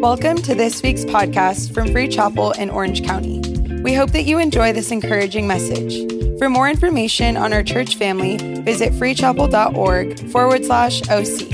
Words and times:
Welcome 0.00 0.36
to 0.42 0.54
this 0.54 0.80
week's 0.80 1.04
podcast 1.04 1.74
from 1.74 1.90
Free 1.90 2.06
Chapel 2.06 2.52
in 2.52 2.70
Orange 2.70 3.04
County. 3.04 3.40
We 3.82 3.94
hope 3.94 4.12
that 4.12 4.22
you 4.22 4.38
enjoy 4.38 4.72
this 4.72 4.92
encouraging 4.92 5.48
message. 5.48 6.06
For 6.38 6.48
more 6.48 6.68
information 6.68 7.36
on 7.36 7.52
our 7.52 7.64
church 7.64 7.96
family, 7.96 8.36
visit 8.62 8.92
freechapel.org 8.92 10.30
forward 10.30 10.64
slash 10.64 11.02
OC. 11.08 11.50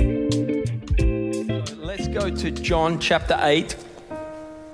Let's 1.79 2.07
go 2.09 2.29
to 2.29 2.51
John 2.51 2.99
chapter 3.01 3.39
8. 3.41 3.77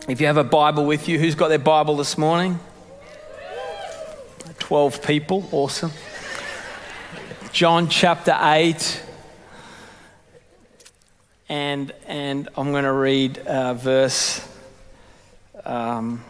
If 0.09 0.21
you 0.21 0.27
have 0.27 0.37
a 0.37 0.43
Bible 0.43 0.85
with 0.85 1.09
you, 1.09 1.21
who's 1.21 1.37
got 1.37 1.47
their 1.47 1.61
Bible 1.61 1.97
this 1.97 2.19
morning? 2.19 2.59
12 4.59 5.01
people, 5.01 5.49
awesome. 5.53 5.93
John 7.53 7.89
chapter 7.89 8.37
8. 8.37 9.05
And, 11.51 11.93
and 12.07 12.49
I'm 12.57 12.71
going 12.71 12.85
to 12.85 12.93
read 12.93 13.39
uh, 13.39 13.75
verse 13.75 14.49
um, 15.65 16.23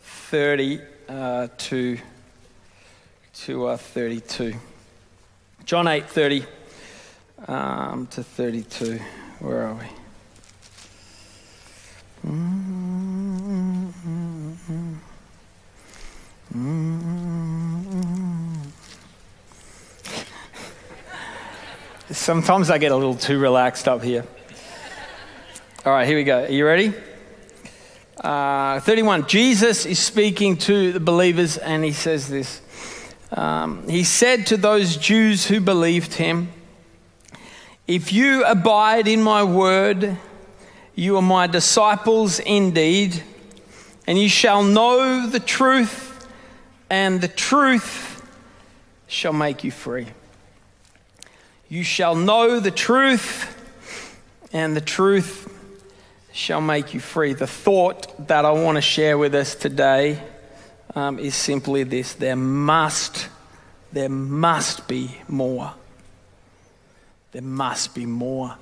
30 0.00 0.80
uh, 1.08 1.46
to, 1.56 1.98
to 3.32 3.66
uh, 3.66 3.76
32. 3.76 4.54
John 5.64 5.86
8 5.86 6.04
30 6.04 6.44
um, 7.46 8.08
to 8.08 8.24
32. 8.24 8.98
Where 9.38 9.68
are 9.68 9.74
we? 9.74 9.86
Sometimes 22.12 22.68
I 22.68 22.76
get 22.76 22.92
a 22.92 22.96
little 22.96 23.14
too 23.14 23.38
relaxed 23.38 23.88
up 23.88 24.02
here. 24.02 24.26
All 25.86 25.92
right, 25.92 26.06
here 26.06 26.18
we 26.18 26.24
go. 26.24 26.42
Are 26.42 26.50
you 26.50 26.66
ready? 26.66 26.92
Uh, 28.20 28.80
31. 28.80 29.26
Jesus 29.26 29.86
is 29.86 29.98
speaking 29.98 30.58
to 30.58 30.92
the 30.92 31.00
believers 31.00 31.56
and 31.56 31.82
he 31.82 31.92
says 31.92 32.28
this. 32.28 32.60
Um, 33.30 33.88
he 33.88 34.04
said 34.04 34.46
to 34.48 34.58
those 34.58 34.98
Jews 34.98 35.46
who 35.46 35.58
believed 35.58 36.12
him, 36.12 36.50
If 37.86 38.12
you 38.12 38.44
abide 38.44 39.08
in 39.08 39.22
my 39.22 39.42
word, 39.42 40.18
you 40.94 41.16
are 41.16 41.22
my 41.22 41.46
disciples 41.46 42.40
indeed, 42.40 43.22
and 44.06 44.18
you 44.18 44.28
shall 44.28 44.62
know 44.62 45.26
the 45.26 45.40
truth, 45.40 46.28
and 46.90 47.22
the 47.22 47.28
truth 47.28 48.22
shall 49.06 49.32
make 49.32 49.64
you 49.64 49.70
free. 49.70 50.08
You 51.72 51.84
shall 51.84 52.14
know 52.14 52.60
the 52.60 52.70
truth, 52.70 53.48
and 54.52 54.76
the 54.76 54.82
truth 54.82 55.50
shall 56.30 56.60
make 56.60 56.92
you 56.92 57.00
free. 57.00 57.32
The 57.32 57.46
thought 57.46 58.28
that 58.28 58.44
I 58.44 58.50
want 58.50 58.76
to 58.76 58.82
share 58.82 59.16
with 59.16 59.34
us 59.34 59.54
today 59.54 60.22
um, 60.94 61.18
is 61.18 61.34
simply 61.34 61.84
this 61.84 62.12
there 62.12 62.36
must, 62.36 63.26
there 63.90 64.10
must 64.10 64.86
be 64.86 65.16
more. 65.28 65.72
There 67.30 67.40
must 67.40 67.94
be 67.94 68.04
more. 68.04 68.54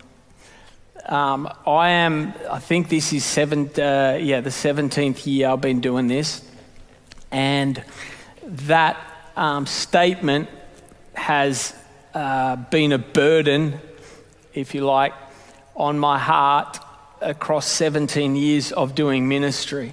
Um, 1.05 1.53
I 1.67 1.89
am, 1.89 2.33
I 2.49 2.61
think 2.61 2.91
this 2.91 3.13
is 3.13 3.25
seven, 3.25 3.71
uh, 3.77 4.19
yeah, 4.21 4.41
the 4.41 4.51
17th 4.51 5.27
year 5.27 5.49
I've 5.49 5.61
been 5.61 5.81
doing 5.81 6.07
this. 6.07 6.49
And 7.33 7.83
that 8.45 8.97
um, 9.35 9.67
statement 9.67 10.49
has 11.15 11.75
uh, 12.15 12.57
been 12.57 12.93
a 12.93 12.99
burden, 12.99 13.81
if 14.55 14.75
you 14.75 14.85
like, 14.85 15.13
on 15.77 15.99
my 15.99 16.19
heart 16.19 16.79
across 17.21 17.67
17 17.67 18.37
years 18.37 18.73
of 18.73 18.95
doing 18.95 19.29
ministry. 19.29 19.93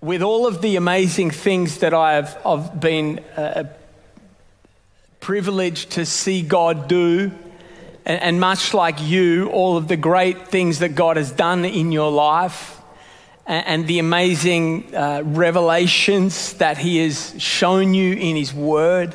With 0.00 0.22
all 0.22 0.46
of 0.46 0.62
the 0.62 0.76
amazing 0.76 1.30
things 1.30 1.78
that 1.78 1.94
I 1.94 2.14
have 2.14 2.38
I've 2.46 2.80
been 2.80 3.18
uh, 3.36 3.64
privileged 5.20 5.90
to 5.92 6.06
see 6.06 6.42
God 6.42 6.86
do, 6.86 7.32
and, 8.04 8.22
and 8.22 8.40
much 8.40 8.74
like 8.74 9.02
you, 9.02 9.48
all 9.48 9.76
of 9.76 9.88
the 9.88 9.96
great 9.96 10.48
things 10.48 10.78
that 10.78 10.94
God 10.94 11.16
has 11.16 11.32
done 11.32 11.64
in 11.64 11.90
your 11.90 12.10
life, 12.10 12.75
and 13.46 13.86
the 13.86 14.00
amazing 14.00 14.94
uh, 14.94 15.22
revelations 15.24 16.54
that 16.54 16.78
He 16.78 16.98
has 16.98 17.34
shown 17.38 17.94
you 17.94 18.14
in 18.14 18.36
His 18.36 18.52
Word 18.52 19.14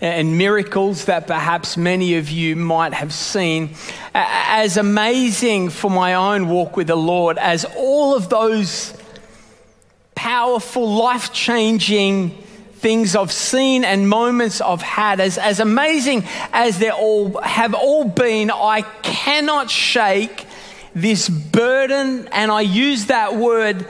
and 0.00 0.38
miracles 0.38 1.06
that 1.06 1.26
perhaps 1.26 1.76
many 1.76 2.16
of 2.16 2.30
you 2.30 2.54
might 2.56 2.94
have 2.94 3.12
seen. 3.12 3.74
As 4.14 4.76
amazing 4.76 5.70
for 5.70 5.90
my 5.90 6.14
own 6.14 6.48
walk 6.48 6.76
with 6.76 6.86
the 6.86 6.96
Lord 6.96 7.36
as 7.38 7.64
all 7.76 8.14
of 8.14 8.28
those 8.28 8.94
powerful, 10.14 10.88
life 10.88 11.32
changing 11.32 12.30
things 12.74 13.16
I've 13.16 13.32
seen 13.32 13.84
and 13.84 14.08
moments 14.08 14.60
I've 14.60 14.82
had, 14.82 15.18
as, 15.20 15.36
as 15.36 15.58
amazing 15.58 16.24
as 16.52 16.78
they 16.78 16.90
all 16.90 17.40
have 17.42 17.74
all 17.74 18.04
been, 18.04 18.50
I 18.52 18.82
cannot 19.02 19.68
shake 19.68 20.46
this 20.94 21.28
burden, 21.28 22.28
and 22.28 22.50
I 22.50 22.62
use 22.62 23.06
that 23.06 23.36
word 23.36 23.86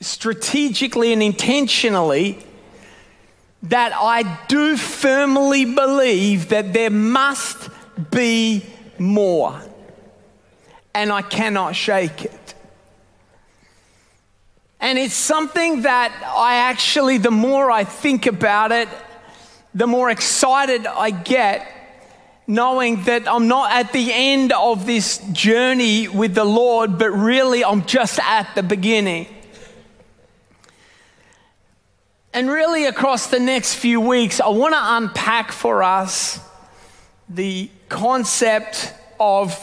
strategically 0.00 1.12
and 1.12 1.22
intentionally, 1.22 2.44
that 3.64 3.92
I 3.94 4.46
do 4.46 4.76
firmly 4.76 5.66
believe 5.66 6.48
that 6.48 6.72
there 6.72 6.90
must 6.90 7.68
be 8.10 8.64
more. 8.98 9.60
And 10.94 11.12
I 11.12 11.22
cannot 11.22 11.76
shake 11.76 12.24
it. 12.24 12.54
And 14.80 14.98
it's 14.98 15.14
something 15.14 15.82
that 15.82 16.10
I 16.34 16.54
actually, 16.56 17.18
the 17.18 17.30
more 17.30 17.70
I 17.70 17.84
think 17.84 18.26
about 18.26 18.72
it, 18.72 18.88
the 19.74 19.86
more 19.86 20.10
excited 20.10 20.86
I 20.86 21.10
get 21.10 21.79
knowing 22.50 23.04
that 23.04 23.28
I'm 23.28 23.46
not 23.46 23.70
at 23.70 23.92
the 23.92 24.10
end 24.12 24.52
of 24.52 24.84
this 24.84 25.18
journey 25.30 26.08
with 26.08 26.34
the 26.34 26.44
Lord, 26.44 26.98
but 26.98 27.12
really 27.12 27.64
I'm 27.64 27.86
just 27.86 28.18
at 28.18 28.56
the 28.56 28.62
beginning. 28.64 29.28
And 32.34 32.50
really, 32.50 32.86
across 32.86 33.28
the 33.28 33.38
next 33.38 33.76
few 33.76 34.00
weeks, 34.00 34.40
I 34.40 34.48
want 34.48 34.74
to 34.74 34.80
unpack 34.82 35.52
for 35.52 35.84
us 35.84 36.40
the 37.28 37.70
concept 37.88 38.94
of 39.20 39.54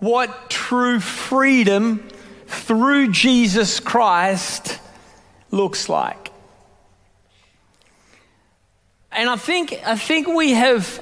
what 0.00 0.50
true 0.50 0.98
freedom 0.98 2.08
through 2.48 3.12
Jesus 3.12 3.78
Christ 3.78 4.80
looks 5.52 5.88
like. 5.88 6.32
And 9.12 9.30
I 9.30 9.36
think, 9.36 9.80
I 9.86 9.94
think 9.94 10.26
we 10.26 10.50
have 10.50 11.00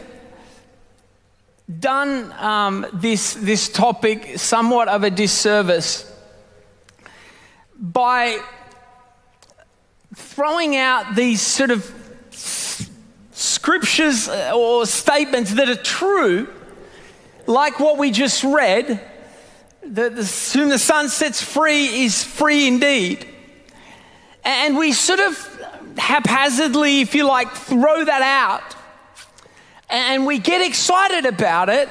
done 1.81 2.33
um, 2.33 2.87
this, 2.93 3.35
this 3.35 3.69
topic 3.69 4.39
somewhat 4.39 4.89
of 4.89 5.03
a 5.03 5.11
disservice 5.11 6.11
by 7.79 8.39
throwing 10.15 10.77
out 10.77 11.15
these 11.15 11.41
sort 11.41 11.71
of 11.71 11.91
scriptures 13.33 14.29
or 14.29 14.87
statements 14.87 15.55
that 15.55 15.69
are 15.69 15.83
true, 15.83 16.49
like 17.47 17.81
what 17.81 17.99
we 17.99 18.11
just 18.11 18.45
read 18.45 19.01
that 19.87 20.13
whom 20.53 20.69
the 20.69 20.79
Son 20.79 21.09
sets 21.09 21.43
free 21.43 22.05
is 22.05 22.23
free 22.25 22.67
indeed. 22.67 23.27
And 24.45 24.77
we 24.77 24.93
sort 24.93 25.21
of 25.21 25.95
haphazardly, 25.97 27.01
if 27.01 27.15
you 27.15 27.27
like, 27.27 27.51
throw 27.53 28.05
that 28.05 28.23
out 28.23 28.74
and 29.95 30.27
we 30.27 30.39
get 30.39 30.61
excited 30.61 31.25
about 31.25 31.69
it 31.69 31.89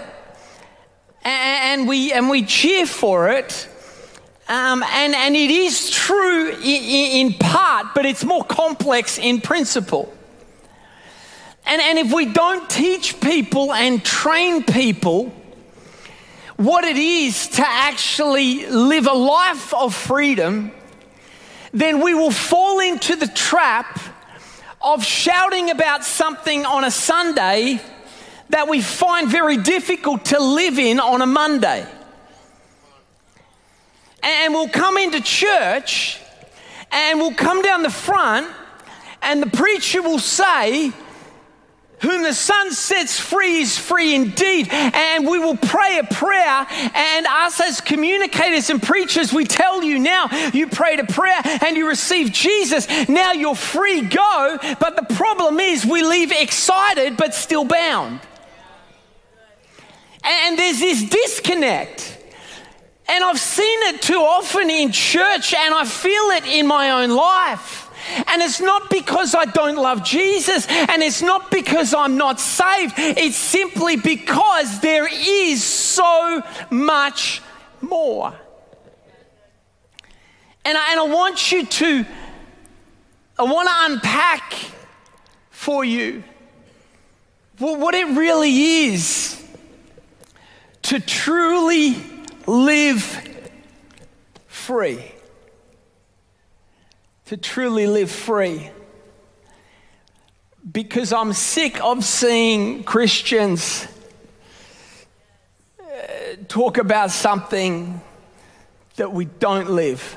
and 1.24 1.88
we, 1.88 2.12
and 2.12 2.30
we 2.30 2.44
cheer 2.44 2.86
for 2.86 3.30
it. 3.30 3.70
Um, 4.50 4.84
and, 4.84 5.16
and 5.16 5.36
it 5.38 5.50
is 5.50 5.90
true 5.90 6.50
in, 6.50 6.62
in 6.62 7.34
part, 7.34 7.88
but 7.96 8.06
it's 8.06 8.26
more 8.26 8.44
complex 8.44 9.18
in 9.18 9.40
principle. 9.40 10.14
And, 11.66 11.82
and 11.82 11.98
if 11.98 12.12
we 12.12 12.26
don't 12.26 12.70
teach 12.70 13.22
people 13.22 13.72
and 13.72 14.04
train 14.04 14.64
people 14.64 15.32
what 16.58 16.84
it 16.84 16.98
is 16.98 17.48
to 17.48 17.64
actually 17.66 18.66
live 18.66 19.08
a 19.08 19.14
life 19.14 19.74
of 19.74 19.96
freedom, 19.96 20.74
then 21.72 22.02
we 22.02 22.14
will 22.14 22.32
fall 22.32 22.82
into 22.82 23.16
the 23.16 23.28
trap 23.28 23.98
of 24.82 25.06
shouting 25.06 25.70
about 25.70 26.04
something 26.04 26.66
on 26.66 26.84
a 26.84 26.92
Sunday 26.92 27.80
that 28.54 28.68
we 28.68 28.82
find 28.82 29.30
very 29.30 29.58
difficult 29.58 30.26
to 30.26 30.40
live 30.40 30.78
in 30.78 31.00
on 31.00 31.24
a 31.24 31.26
Monday. 31.26 31.84
And 34.22 34.54
we'll 34.54 34.70
come 34.70 34.96
into 35.00 35.22
church 35.22 36.20
and 36.92 37.18
we'll 37.18 37.34
come 37.34 37.64
down 37.64 37.82
the 37.82 37.90
front, 37.90 38.48
and 39.24 39.42
the 39.42 39.50
preacher 39.50 40.04
will 40.04 40.20
say, 40.20 40.92
Whom 42.02 42.22
the 42.22 42.34
Son 42.34 42.72
sets 42.72 43.20
free 43.20 43.62
is 43.62 43.76
free 43.76 44.14
indeed. 44.14 44.68
And 44.72 45.26
we 45.26 45.40
will 45.40 45.58
pray 45.58 45.98
a 45.98 46.04
prayer. 46.04 46.68
And 46.94 47.26
us 47.26 47.60
as 47.60 47.82
communicators 47.82 48.70
and 48.70 48.84
preachers, 48.84 49.34
we 49.34 49.46
tell 49.46 49.82
you 49.82 49.98
now, 49.98 50.28
you 50.54 50.68
prayed 50.68 51.00
a 51.00 51.06
prayer 51.06 51.42
and 51.66 51.76
you 51.76 51.88
received 51.88 52.36
Jesus. 52.36 52.88
Now 53.10 53.32
you're 53.32 53.56
free, 53.56 54.02
go. 54.02 54.60
But 54.80 54.96
the 54.96 55.16
problem 55.16 55.60
is, 55.60 55.86
we 55.86 56.04
leave 56.04 56.32
excited 56.32 57.18
but 57.18 57.34
still 57.34 57.66
bound. 57.66 58.20
And 60.24 60.58
there's 60.58 60.80
this 60.80 61.04
disconnect. 61.04 62.18
And 63.08 63.24
I've 63.24 63.40
seen 63.40 63.80
it 63.94 64.02
too 64.02 64.20
often 64.20 64.70
in 64.70 64.92
church, 64.92 65.54
and 65.54 65.74
I 65.74 65.86
feel 65.86 66.24
it 66.32 66.46
in 66.46 66.66
my 66.66 67.04
own 67.04 67.10
life. 67.10 67.90
And 68.28 68.42
it's 68.42 68.60
not 68.60 68.90
because 68.90 69.36
I 69.36 69.46
don't 69.46 69.76
love 69.76 70.04
Jesus, 70.04 70.68
and 70.68 71.04
it's 71.04 71.22
not 71.22 71.52
because 71.52 71.94
I'm 71.94 72.18
not 72.18 72.40
saved. 72.40 72.96
It's 72.98 73.36
simply 73.36 73.98
because 73.98 74.80
there 74.80 75.08
is 75.12 75.64
so 75.64 76.42
much 76.70 77.42
more. 77.82 78.34
And 80.66 80.78
I, 80.78 80.92
and 80.92 81.00
I 81.00 81.04
want 81.04 81.52
you 81.52 81.66
to, 81.66 82.06
I 83.38 83.44
want 83.44 83.68
to 83.68 83.94
unpack 83.94 84.54
for 85.50 85.84
you 85.84 86.24
what 87.58 87.96
it 87.96 88.08
really 88.18 88.86
is 88.88 89.43
to 90.94 91.00
truly 91.00 91.96
live 92.46 93.28
free 94.46 95.14
to 97.26 97.38
truly 97.38 97.88
live 97.88 98.12
free. 98.12 98.70
Because 100.72 101.12
I'm 101.12 101.34
sick 101.34 101.84
of 101.84 102.04
seeing 102.04 102.84
Christians 102.84 103.88
uh, 105.80 105.84
talk 106.48 106.78
about 106.78 107.10
something 107.10 108.00
that 108.98 109.12
we 109.12 109.26
don't 109.26 109.72
live. 109.72 110.16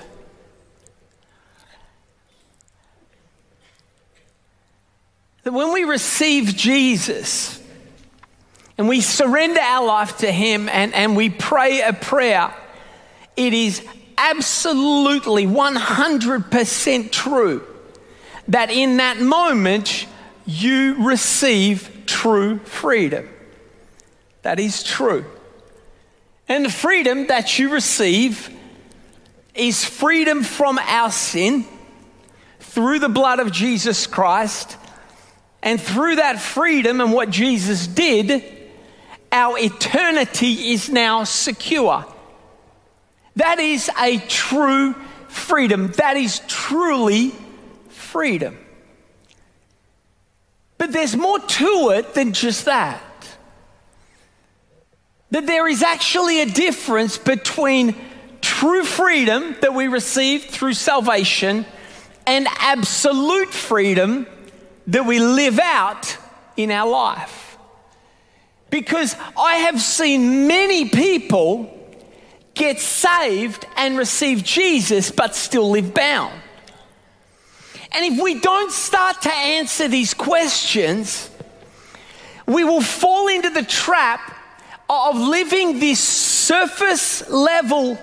That 5.45 5.53
when 5.53 5.73
we 5.73 5.85
receive 5.85 6.55
Jesus 6.55 7.63
and 8.79 8.89
we 8.89 9.01
surrender 9.01 9.61
our 9.61 9.87
life 9.87 10.19
to 10.19 10.31
Him 10.31 10.69
and, 10.69 10.95
and 10.95 11.17
we 11.17 11.31
pray 11.31 11.81
a 11.81 11.93
prayer, 11.93 12.53
it 13.37 13.53
is 13.53 13.83
absolutely 14.19 15.47
100% 15.47 17.11
true 17.13 17.67
that 18.49 18.71
in 18.71 18.99
that 18.99 19.21
moment 19.21 20.07
you 20.47 21.07
receive 21.07 22.05
true 22.07 22.59
freedom. 22.61 23.29
That 24.43 24.61
is 24.61 24.83
true. 24.83 25.25
And 26.49 26.65
the 26.65 26.71
freedom 26.71 27.27
that 27.27 27.59
you 27.59 27.73
receive 27.73 28.55
is 29.55 29.85
freedom 29.85 30.45
from 30.45 30.79
our 30.79 31.11
sin 31.11 31.65
through 32.61 33.01
the 33.01 33.09
blood 33.09 33.41
of 33.41 33.51
Jesus 33.51 34.07
Christ. 34.07 34.77
And 35.63 35.81
through 35.81 36.17
that 36.17 36.39
freedom 36.41 37.01
and 37.01 37.13
what 37.13 37.31
Jesus 37.31 37.89
did, 37.89 38.45
our 39.33 39.59
eternity 39.59 40.73
is 40.73 40.89
now 40.89 41.25
secure. 41.25 42.05
That 43.37 43.59
is 43.59 43.91
a 44.01 44.19
true 44.19 44.95
freedom. 45.29 45.93
That 45.93 46.17
is 46.17 46.41
truly 46.49 47.33
freedom. 47.89 48.59
But 50.79 50.93
there's 50.93 51.17
more 51.17 51.39
to 51.39 51.91
it 51.95 52.15
than 52.15 52.33
just 52.33 52.65
that. 52.65 53.03
That 55.31 55.47
there 55.47 55.69
is 55.69 55.83
actually 55.83 56.41
a 56.41 56.47
difference 56.47 57.19
between 57.19 57.95
true 58.41 58.85
freedom 58.85 59.57
that 59.61 59.75
we 59.75 59.89
receive 59.89 60.45
through 60.45 60.75
salvation 60.75 61.67
and 62.27 62.47
absolute 62.59 63.53
freedom 63.53 64.27
that 64.87 65.05
we 65.05 65.19
live 65.19 65.59
out 65.59 66.17
in 66.57 66.71
our 66.71 66.89
life. 66.89 67.46
Because 68.77 69.17
I 69.39 69.55
have 69.55 69.81
seen 69.81 70.47
many 70.47 70.91
people 70.91 71.73
get 72.53 72.79
saved 72.79 73.65
and 73.75 73.97
receive 73.97 74.45
Jesus, 74.45 75.11
but 75.11 75.35
still 75.35 75.71
live 75.71 75.95
bound. 75.95 76.39
And 77.93 78.05
if 78.05 78.23
we 78.23 78.39
don't 78.39 78.71
start 78.71 79.23
to 79.23 79.33
answer 79.33 79.89
these 79.89 80.13
questions, 80.13 81.31
we 82.45 82.65
will 82.65 82.83
fall 82.83 83.29
into 83.29 83.49
the 83.49 83.63
trap 83.63 84.21
of 84.91 85.17
living 85.17 85.81
this 85.81 85.99
surface 85.99 87.27
level 87.31 87.99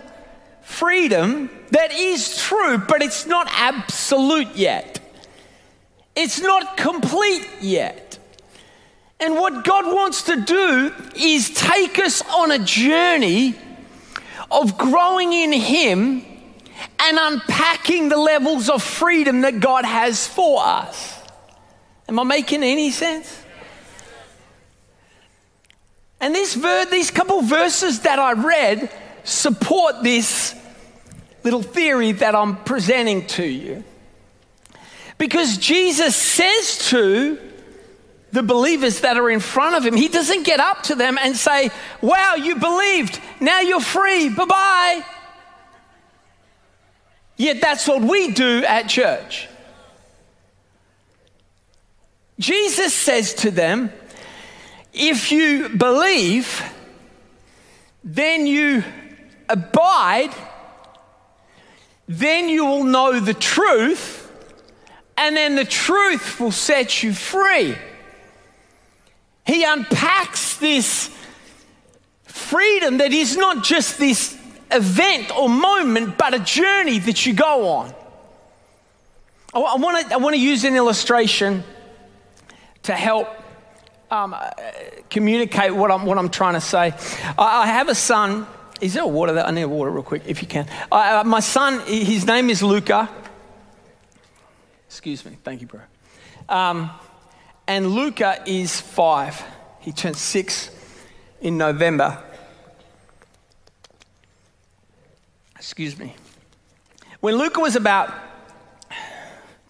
freedom 0.64 1.52
that 1.70 1.92
is 1.92 2.36
true, 2.40 2.80
but 2.80 3.04
it's 3.04 3.28
not 3.28 3.48
absolute 3.52 4.56
yet. 4.56 5.00
It's 6.16 6.42
not 6.42 6.78
complete 6.78 7.48
yet. 7.62 8.03
And 9.24 9.36
what 9.36 9.64
God 9.64 9.86
wants 9.86 10.24
to 10.24 10.42
do 10.42 10.94
is 11.16 11.50
take 11.52 11.98
us 11.98 12.22
on 12.30 12.52
a 12.52 12.60
journey 12.60 13.56
of 14.52 14.78
growing 14.78 15.32
in 15.32 15.54
Him 15.54 16.26
and 17.00 17.18
unpacking 17.18 18.10
the 18.10 18.18
levels 18.18 18.70
of 18.70 18.84
freedom 18.84 19.42
that 19.42 19.62
God 19.62 19.86
has 19.86 20.28
for 20.28 20.62
us. 20.62 21.22
Am 22.10 22.20
I 22.20 22.24
making 22.24 22.64
any 22.64 22.92
sense? 22.92 23.42
And 26.20 26.36
this 26.36 26.56
ver- 26.56 26.88
these 26.92 27.10
couple 27.10 27.42
verses 27.44 28.02
that 28.02 28.20
I 28.20 28.34
read 28.34 28.92
support 29.24 30.04
this 30.04 30.54
little 31.46 31.64
theory 31.64 32.12
that 32.12 32.36
I'm 32.36 32.58
presenting 32.66 33.26
to 33.28 33.46
you. 33.46 33.86
Because 35.18 35.58
Jesus 35.58 36.14
says 36.14 36.90
to 36.90 37.53
the 38.34 38.44
believers 38.44 39.02
that 39.02 39.16
are 39.16 39.30
in 39.30 39.40
front 39.40 39.76
of 39.76 39.86
him. 39.86 39.96
He 39.96 40.08
doesn't 40.08 40.44
get 40.44 40.60
up 40.60 40.82
to 40.84 40.96
them 40.96 41.20
and 41.22 41.38
say, 41.38 41.70
Wow, 42.02 42.34
you 42.34 42.56
believed. 42.56 43.22
Now 43.40 43.62
you're 43.62 43.80
free. 43.80 44.30
Bye 44.30 44.46
bye. 44.46 45.06
Yet 47.38 47.62
that's 47.62 47.88
what 47.88 48.02
we 48.02 48.32
do 48.32 48.66
at 48.66 48.90
church. 48.90 49.48
Jesus 52.40 52.92
says 52.94 53.36
to 53.36 53.52
them, 53.52 53.92
If 54.94 55.32
you 55.32 55.70
believe, 55.70 56.64
then 58.04 58.48
you 58.48 58.84
abide, 59.48 60.34
then 62.08 62.50
you 62.50 62.66
will 62.66 62.84
know 62.84 63.20
the 63.20 63.36
truth, 63.36 64.32
and 65.16 65.38
then 65.38 65.56
the 65.56 65.66
truth 65.66 66.40
will 66.40 66.52
set 66.52 67.04
you 67.04 67.14
free. 67.14 67.76
He 69.46 69.64
unpacks 69.64 70.58
this 70.58 71.16
freedom 72.24 72.98
that 72.98 73.12
is 73.12 73.36
not 73.36 73.64
just 73.64 74.00
this 74.00 74.38
event 74.72 75.36
or 75.38 75.50
moment, 75.50 76.18
but 76.18 76.34
a 76.34 76.40
journey 76.40 77.00
that 77.00 77.26
you 77.26 77.34
go 77.34 77.68
on. 77.68 77.94
I 79.54 79.76
want 79.76 80.08
to 80.08 80.14
I 80.16 80.18
want 80.18 80.36
to 80.36 80.42
use 80.42 80.64
an 80.64 80.76
illustration 80.76 81.64
to 82.84 82.94
help 82.94 83.28
um, 84.10 84.34
uh, 84.34 84.50
communicate 85.10 85.76
what 85.76 85.92
I'm, 85.92 86.06
what 86.06 86.18
I'm 86.18 86.30
trying 86.30 86.54
to 86.54 86.62
say. 86.62 86.94
I, 87.38 87.64
I 87.64 87.68
have 87.68 87.90
a 87.90 87.96
son. 87.96 88.48
Is 88.82 88.94
there 88.96 89.06
water 89.06 89.34
there? 89.34 89.46
I 89.46 89.52
need 89.52 89.66
water 89.66 89.92
real 89.92 90.04
quick, 90.04 90.24
if 90.26 90.42
you 90.42 90.48
can. 90.48 90.68
Uh, 90.92 91.24
my 91.26 91.40
son, 91.40 91.80
his 91.88 92.26
name 92.26 92.50
is 92.50 92.62
Luca. 92.62 93.10
Excuse 94.88 95.26
me. 95.26 95.38
Thank 95.44 95.62
you, 95.62 95.68
bro. 95.68 95.82
Um, 96.50 96.92
and 97.68 97.92
Luca 97.92 98.44
is 98.46 98.80
five. 98.80 99.44
He 99.80 99.92
turned 99.92 100.18
six 100.18 100.70
in 101.42 101.58
November. 101.58 102.22
Excuse 105.56 105.98
me. 105.98 106.16
When 107.20 107.38
Luca 107.38 107.62
was 107.62 107.76
about 107.76 108.14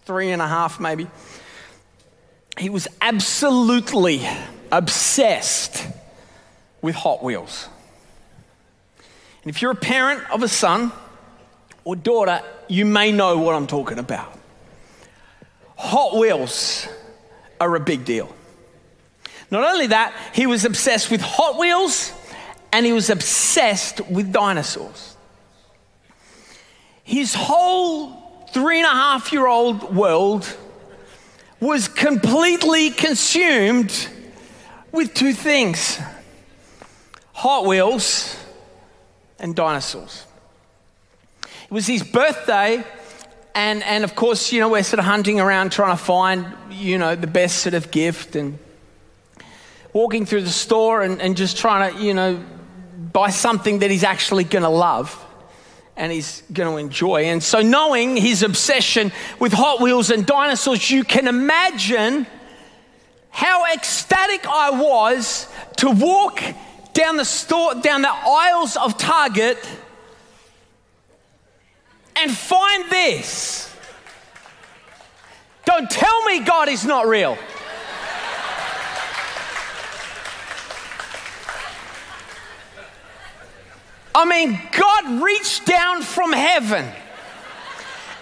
three 0.04 0.30
and 0.30 0.42
a 0.42 0.48
half, 0.48 0.80
maybe, 0.80 1.06
he 2.58 2.68
was 2.68 2.88
absolutely 3.00 4.26
obsessed 4.70 5.86
with 6.82 6.94
Hot 6.96 7.22
Wheels. 7.22 7.68
And 9.42 9.50
if 9.50 9.62
you're 9.62 9.72
a 9.72 9.76
parent 9.76 10.22
of 10.30 10.42
a 10.42 10.48
son 10.48 10.90
or 11.84 11.96
daughter, 11.96 12.42
you 12.68 12.84
may 12.84 13.12
know 13.12 13.38
what 13.38 13.54
I'm 13.54 13.66
talking 13.66 13.98
about. 13.98 14.36
Hot 15.76 16.16
Wheels 16.16 16.88
are 17.60 17.74
a 17.76 17.80
big 17.80 18.04
deal. 18.04 18.34
Not 19.50 19.64
only 19.64 19.88
that, 19.88 20.14
he 20.32 20.46
was 20.46 20.64
obsessed 20.64 21.10
with 21.10 21.20
Hot 21.20 21.58
Wheels 21.58 22.12
and 22.72 22.84
he 22.84 22.92
was 22.92 23.10
obsessed 23.10 24.00
with 24.08 24.32
dinosaurs. 24.32 25.16
His 27.04 27.34
whole 27.34 28.46
three 28.52 28.78
and 28.78 28.86
a 28.86 28.90
half 28.90 29.32
year 29.32 29.46
old 29.46 29.94
world 29.94 30.56
was 31.60 31.88
completely 31.88 32.90
consumed 32.90 34.08
with 34.92 35.14
two 35.14 35.32
things 35.32 35.98
Hot 37.32 37.66
Wheels 37.66 38.36
and 39.38 39.54
dinosaurs. 39.54 40.24
It 41.42 41.70
was 41.70 41.86
his 41.86 42.02
birthday, 42.02 42.84
and, 43.54 43.82
and 43.84 44.02
of 44.02 44.16
course, 44.16 44.52
you 44.52 44.60
know, 44.60 44.68
we're 44.68 44.82
sort 44.82 44.98
of 44.98 45.04
hunting 45.04 45.40
around 45.40 45.70
trying 45.70 45.96
to 45.96 46.02
find, 46.02 46.46
you 46.70 46.98
know, 46.98 47.14
the 47.14 47.28
best 47.28 47.58
sort 47.58 47.74
of 47.74 47.90
gift 47.90 48.34
and 48.34 48.58
walking 49.92 50.26
through 50.26 50.42
the 50.42 50.50
store 50.50 51.02
and, 51.02 51.22
and 51.22 51.36
just 51.36 51.56
trying 51.56 51.94
to, 51.94 52.02
you 52.02 52.14
know, 52.14 52.44
buy 53.12 53.30
something 53.30 53.78
that 53.78 53.90
he's 53.90 54.02
actually 54.02 54.42
going 54.42 54.64
to 54.64 54.68
love 54.68 55.24
and 55.96 56.10
he's 56.10 56.42
going 56.52 56.68
to 56.68 56.76
enjoy. 56.78 57.26
And 57.26 57.40
so, 57.40 57.62
knowing 57.62 58.16
his 58.16 58.42
obsession 58.42 59.12
with 59.38 59.52
Hot 59.52 59.80
Wheels 59.80 60.10
and 60.10 60.26
dinosaurs, 60.26 60.90
you 60.90 61.04
can 61.04 61.28
imagine 61.28 62.26
how 63.30 63.72
ecstatic 63.72 64.46
I 64.48 64.70
was 64.70 65.48
to 65.76 65.90
walk 65.90 66.42
down 66.92 67.16
the 67.16 67.24
store, 67.24 67.74
down 67.76 68.02
the 68.02 68.10
aisles 68.10 68.76
of 68.76 68.98
Target 68.98 69.58
and 72.16 72.30
find 72.30 72.90
this. 72.90 73.74
Don't 75.64 75.90
tell 75.90 76.24
me 76.24 76.40
God 76.40 76.68
is 76.68 76.84
not 76.84 77.06
real. 77.06 77.38
I 84.14 84.24
mean, 84.26 84.60
God 84.72 85.22
reached 85.22 85.66
down 85.66 86.02
from 86.02 86.32
heaven 86.32 86.86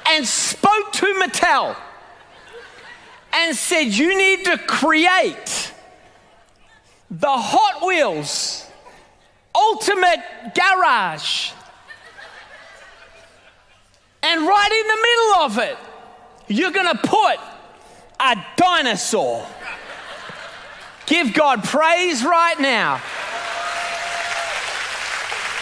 and 0.08 0.26
spoke 0.26 0.92
to 0.92 1.06
Mattel 1.20 1.76
and 3.32 3.54
said, 3.54 3.86
You 3.88 4.16
need 4.16 4.46
to 4.46 4.58
create 4.58 5.72
the 7.10 7.28
Hot 7.28 7.86
Wheels 7.86 8.66
Ultimate 9.54 10.54
Garage. 10.54 11.52
And 14.32 14.46
right 14.46 14.72
in 14.72 14.88
the 14.88 14.96
middle 15.02 15.34
of 15.44 15.58
it, 15.58 15.78
you're 16.48 16.70
going 16.70 16.96
to 16.96 17.06
put 17.06 17.36
a 18.18 18.42
dinosaur. 18.56 19.46
Give 21.04 21.34
God 21.34 21.62
praise 21.62 22.24
right 22.24 22.58
now. 22.58 23.02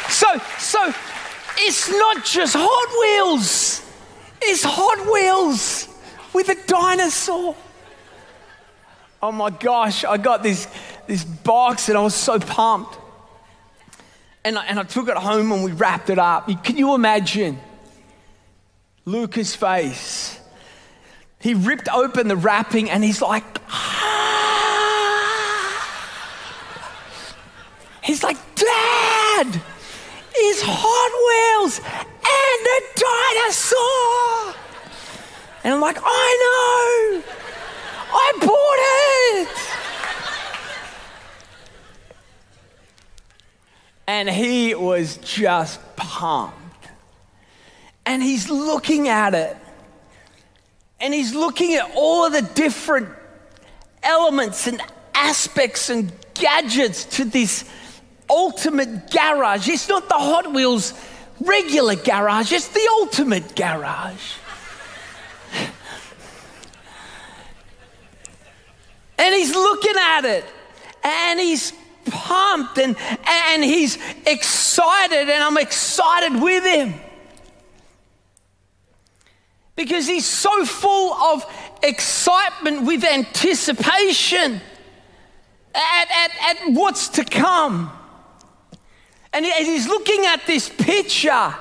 So, 0.08 0.26
so 0.58 0.94
it's 1.58 1.90
not 1.90 2.24
just 2.24 2.54
Hot 2.56 2.90
Wheels, 3.00 3.82
it's 4.40 4.62
Hot 4.62 5.12
Wheels 5.12 5.88
with 6.32 6.48
a 6.48 6.56
dinosaur. 6.68 7.56
Oh 9.20 9.32
my 9.32 9.50
gosh, 9.50 10.04
I 10.04 10.16
got 10.16 10.44
this, 10.44 10.68
this 11.08 11.24
box 11.24 11.88
and 11.88 11.98
I 11.98 12.02
was 12.02 12.14
so 12.14 12.38
pumped. 12.38 12.98
And 14.44 14.56
I, 14.56 14.64
and 14.66 14.78
I 14.78 14.84
took 14.84 15.08
it 15.08 15.16
home 15.16 15.50
and 15.50 15.64
we 15.64 15.72
wrapped 15.72 16.08
it 16.08 16.20
up. 16.20 16.48
Can 16.62 16.76
you 16.76 16.94
imagine 16.94 17.58
Luca's 19.04 19.54
face? 19.54 20.40
He 21.38 21.54
ripped 21.54 21.88
open 21.88 22.28
the 22.28 22.36
wrapping 22.36 22.90
and 22.90 23.02
he's 23.02 23.22
like, 23.22 23.44
ah. 23.68 24.10
He's 28.02 28.22
like, 28.22 28.36
Dad, 28.54 29.46
is 30.38 30.62
Hot 30.64 31.12
Wheels 31.26 31.80
and 31.80 32.66
a 32.66 32.80
dinosaur. 33.00 34.54
And 35.64 35.74
I'm 35.74 35.80
like, 35.80 35.98
I 36.02 37.20
know. 37.22 37.22
I 38.12 38.32
bought 38.40 38.80
it. 39.38 39.48
And 44.06 44.28
he 44.28 44.74
was 44.74 45.18
just 45.18 45.80
pumped. 45.96 46.56
And 48.10 48.20
he's 48.20 48.50
looking 48.50 49.06
at 49.06 49.34
it. 49.34 49.56
And 50.98 51.14
he's 51.14 51.32
looking 51.32 51.74
at 51.74 51.92
all 51.94 52.26
of 52.26 52.32
the 52.32 52.42
different 52.42 53.08
elements 54.02 54.66
and 54.66 54.82
aspects 55.14 55.90
and 55.90 56.10
gadgets 56.34 57.04
to 57.04 57.24
this 57.24 57.70
ultimate 58.28 59.12
garage. 59.12 59.68
It's 59.68 59.88
not 59.88 60.08
the 60.08 60.16
Hot 60.16 60.52
Wheels 60.52 60.92
regular 61.38 61.94
garage, 61.94 62.50
it's 62.50 62.66
the 62.66 62.84
ultimate 62.98 63.54
garage. 63.54 64.32
and 69.18 69.34
he's 69.36 69.54
looking 69.54 69.94
at 69.96 70.24
it 70.24 70.44
and 71.04 71.38
he's 71.38 71.72
pumped 72.06 72.76
and, 72.78 72.96
and 73.24 73.62
he's 73.62 73.98
excited, 74.26 75.30
and 75.30 75.44
I'm 75.44 75.58
excited 75.58 76.42
with 76.42 76.64
him. 76.64 77.00
Because 79.76 80.06
he's 80.06 80.26
so 80.26 80.64
full 80.64 81.14
of 81.14 81.44
excitement 81.82 82.82
with 82.82 83.04
anticipation 83.04 84.60
at, 85.74 86.08
at, 86.10 86.56
at 86.56 86.72
what's 86.72 87.08
to 87.10 87.24
come. 87.24 87.90
And 89.32 89.46
he's 89.46 89.86
looking 89.86 90.26
at 90.26 90.46
this 90.46 90.68
picture. 90.68 91.54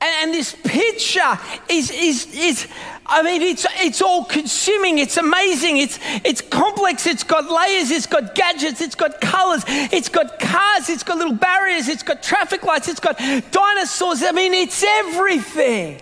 And, 0.00 0.34
this 0.34 0.54
picture 0.64 1.38
is, 1.68 1.90
is, 1.90 2.26
is 2.34 2.68
I 3.06 3.22
mean, 3.22 3.40
it's, 3.40 3.66
it's 3.80 4.02
all 4.02 4.24
consuming. 4.24 4.98
It's 4.98 5.16
amazing. 5.16 5.78
It's, 5.78 5.98
it's 6.24 6.42
complex. 6.42 7.06
It's 7.06 7.24
got 7.24 7.50
layers. 7.50 7.90
It's 7.90 8.06
got 8.06 8.34
gadgets. 8.34 8.82
It's 8.82 8.94
got 8.94 9.20
colors. 9.20 9.64
It's 9.66 10.10
got 10.10 10.38
cars. 10.38 10.90
It's 10.90 11.02
got 11.02 11.16
little 11.16 11.34
barriers. 11.34 11.88
It's 11.88 12.02
got 12.02 12.22
traffic 12.22 12.64
lights. 12.64 12.88
It's 12.88 13.00
got 13.00 13.18
dinosaurs. 13.18 14.22
I 14.22 14.32
mean, 14.32 14.52
it's 14.52 14.82
everything. 14.82 16.00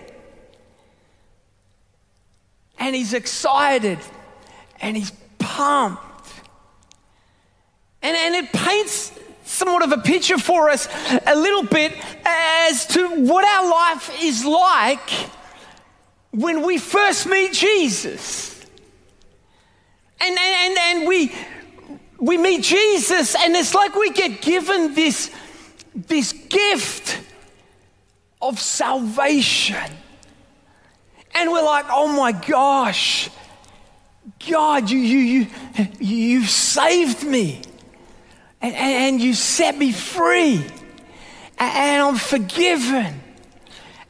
And 2.83 2.93
he's 2.93 3.13
excited 3.13 3.97
and 4.81 4.97
he's 4.97 5.13
pumped. 5.39 6.33
And, 8.01 8.13
and 8.13 8.35
it 8.35 8.51
paints 8.51 9.13
somewhat 9.45 9.83
of 9.83 9.93
a 9.93 10.01
picture 10.01 10.37
for 10.37 10.69
us 10.69 10.89
a 11.25 11.33
little 11.33 11.63
bit 11.63 11.93
as 12.25 12.85
to 12.87 13.07
what 13.23 13.45
our 13.45 13.71
life 13.71 14.21
is 14.21 14.43
like 14.43 15.09
when 16.31 16.65
we 16.65 16.77
first 16.77 17.25
meet 17.25 17.53
Jesus. 17.53 18.61
And, 20.19 20.37
and, 20.37 20.77
and 20.77 21.07
we, 21.07 21.33
we 22.19 22.37
meet 22.37 22.63
Jesus, 22.63 23.33
and 23.33 23.55
it's 23.55 23.73
like 23.73 23.95
we 23.95 24.11
get 24.11 24.41
given 24.41 24.93
this, 24.93 25.31
this 25.95 26.33
gift 26.33 27.17
of 28.41 28.59
salvation. 28.59 30.02
And 31.35 31.51
we're 31.51 31.63
like, 31.63 31.85
oh 31.89 32.07
my 32.07 32.31
gosh, 32.31 33.29
God, 34.49 34.89
you, 34.89 34.99
you, 34.99 35.17
you, 35.17 35.47
you've 35.99 36.49
saved 36.49 37.23
me 37.23 37.61
and, 38.61 38.75
and 38.75 39.21
you 39.21 39.33
set 39.33 39.77
me 39.77 39.91
free, 39.91 40.65
and 41.59 42.01
I'm 42.01 42.15
forgiven. 42.15 43.21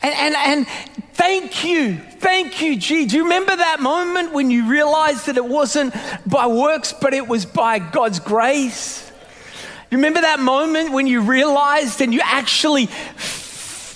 And, 0.02 0.14
and, 0.16 0.36
and 0.36 0.68
thank 1.14 1.66
you, 1.66 1.98
thank 1.98 2.62
you, 2.62 2.78
G. 2.78 3.06
Do 3.06 3.18
you 3.18 3.24
remember 3.24 3.56
that 3.56 3.80
moment 3.80 4.32
when 4.32 4.52
you 4.52 4.70
realized 4.70 5.26
that 5.26 5.38
it 5.38 5.46
wasn't 5.46 5.96
by 6.26 6.46
works, 6.46 6.94
but 6.94 7.14
it 7.14 7.28
was 7.28 7.46
by 7.46 7.80
God's 7.80 8.20
grace? 8.20 9.12
You 9.90 9.98
remember 9.98 10.22
that 10.22 10.40
moment 10.40 10.92
when 10.92 11.08
you 11.08 11.22
realized 11.22 12.02
and 12.02 12.14
you 12.14 12.22
actually 12.24 12.90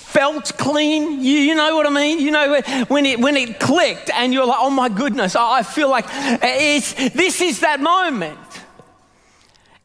felt 0.08 0.58
clean. 0.58 1.22
You, 1.22 1.34
you, 1.34 1.56
know 1.56 1.76
what 1.76 1.86
I 1.86 1.90
mean? 1.90 2.20
You 2.20 2.32
know 2.32 2.62
when 2.88 3.06
it 3.06 3.20
when 3.20 3.36
it 3.36 3.60
clicked 3.60 4.10
and 4.10 4.34
you're 4.34 4.46
like, 4.46 4.60
oh 4.60 4.70
my 4.70 4.90
goodness, 4.90 5.36
I, 5.36 5.60
I 5.60 5.64
feel 5.64 5.90
like 5.90 6.06
it's 6.10 6.94
this 7.14 7.42
is 7.42 7.60
that 7.60 7.80
moment. 7.82 8.40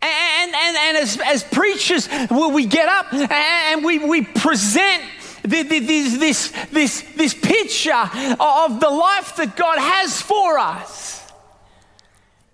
And, 0.05 0.55
and, 0.55 0.77
and 0.77 0.97
as, 0.97 1.21
as 1.25 1.45
preachers, 1.45 2.09
we 2.31 2.67
get 2.67 2.89
up 2.89 3.13
and 3.15 3.85
we, 3.85 4.01
we 4.01 4.23
present 4.23 5.05
this, 5.45 5.69
this, 5.69 6.53
this, 6.73 7.03
this 7.15 7.35
picture 7.35 8.11
of 8.41 8.81
the 8.81 8.91
life 8.91 9.37
that 9.37 9.55
God 9.57 9.79
has 9.79 10.21
for 10.21 10.59
us. 10.59 11.25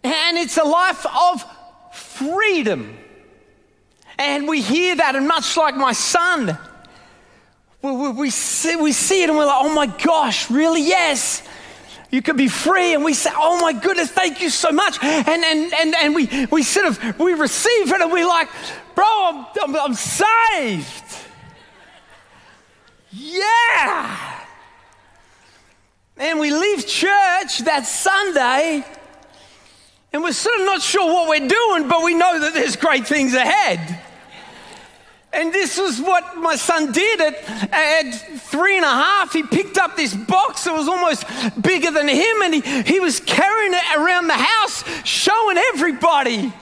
And 0.04 0.36
it's 0.36 0.58
a 0.58 0.64
life 0.64 1.06
of 1.06 1.42
freedom. 1.94 2.98
And 4.18 4.46
we 4.46 4.60
hear 4.60 4.96
that, 4.96 5.16
and 5.16 5.26
much 5.26 5.56
like 5.56 5.74
my 5.74 5.92
son, 5.92 6.58
we, 7.82 7.92
we, 7.92 8.08
we, 8.10 8.30
see, 8.30 8.76
we 8.76 8.92
see 8.92 9.22
it 9.22 9.30
and 9.30 9.38
we're 9.38 9.46
like, 9.46 9.64
oh 9.64 9.74
my 9.74 9.86
gosh, 9.86 10.50
really? 10.50 10.82
Yes. 10.82 11.42
You 12.10 12.22
could 12.22 12.36
be 12.36 12.48
free. 12.48 12.94
And 12.94 13.04
we 13.04 13.12
say, 13.12 13.30
Oh 13.34 13.60
my 13.60 13.72
goodness, 13.72 14.10
thank 14.10 14.40
you 14.40 14.50
so 14.50 14.72
much. 14.72 14.98
And, 15.02 15.44
and, 15.44 15.72
and, 15.74 15.94
and 15.94 16.14
we, 16.14 16.46
we 16.46 16.62
sort 16.62 16.86
of, 16.86 17.18
we 17.18 17.34
receive 17.34 17.92
it 17.92 18.00
and 18.00 18.10
we're 18.10 18.26
like, 18.26 18.48
Bro, 18.94 19.04
I'm, 19.06 19.46
I'm, 19.62 19.76
I'm 19.76 19.94
saved. 19.94 21.04
Yeah. 23.10 24.44
And 26.16 26.40
we 26.40 26.50
leave 26.50 26.86
church 26.86 27.58
that 27.60 27.84
Sunday 27.86 28.84
and 30.12 30.22
we're 30.22 30.32
sort 30.32 30.58
of 30.58 30.66
not 30.66 30.80
sure 30.80 31.06
what 31.06 31.28
we're 31.28 31.46
doing, 31.46 31.88
but 31.88 32.02
we 32.02 32.14
know 32.14 32.40
that 32.40 32.54
there's 32.54 32.76
great 32.76 33.06
things 33.06 33.34
ahead. 33.34 34.00
And 35.32 35.52
this 35.52 35.78
was 35.78 36.00
what 36.00 36.36
my 36.38 36.56
son 36.56 36.90
did 36.92 37.20
at, 37.20 37.72
at 37.72 38.10
three 38.40 38.76
and 38.76 38.84
a 38.84 38.88
half. 38.88 39.32
He 39.32 39.42
picked 39.42 39.76
up 39.76 39.94
this 39.94 40.14
box 40.14 40.64
that 40.64 40.72
was 40.72 40.88
almost 40.88 41.24
bigger 41.60 41.90
than 41.90 42.08
him 42.08 42.42
and 42.42 42.54
he, 42.54 42.82
he 42.82 42.98
was 43.00 43.20
carrying 43.20 43.74
it 43.74 43.96
around 43.96 44.28
the 44.28 44.34
house, 44.34 44.84
showing 45.04 45.58
everybody, 45.58 46.52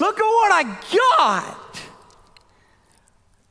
look 0.00 0.18
at 0.18 0.24
what 0.24 0.52
I 0.52 0.78
got. 1.18 1.60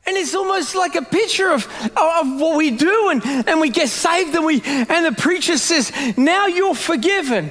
And 0.05 0.17
it's 0.17 0.35
almost 0.35 0.75
like 0.75 0.95
a 0.95 1.01
picture 1.01 1.49
of, 1.49 1.65
of 1.95 2.39
what 2.39 2.57
we 2.57 2.71
do, 2.71 3.09
and, 3.09 3.25
and 3.47 3.61
we 3.61 3.69
get 3.69 3.87
saved, 3.87 4.35
and, 4.35 4.45
we, 4.45 4.61
and 4.61 5.05
the 5.05 5.15
preacher 5.17 5.57
says, 5.57 5.93
Now 6.17 6.47
you're 6.47 6.75
forgiven. 6.75 7.49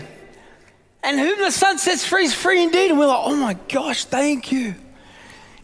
And 1.02 1.18
whom 1.18 1.38
the 1.38 1.50
Son 1.50 1.78
sets 1.78 2.04
free 2.04 2.26
is 2.26 2.34
free 2.34 2.62
indeed. 2.62 2.90
And 2.90 2.98
we're 2.98 3.06
like, 3.06 3.22
Oh 3.24 3.36
my 3.36 3.54
gosh, 3.68 4.04
thank 4.04 4.52
you. 4.52 4.74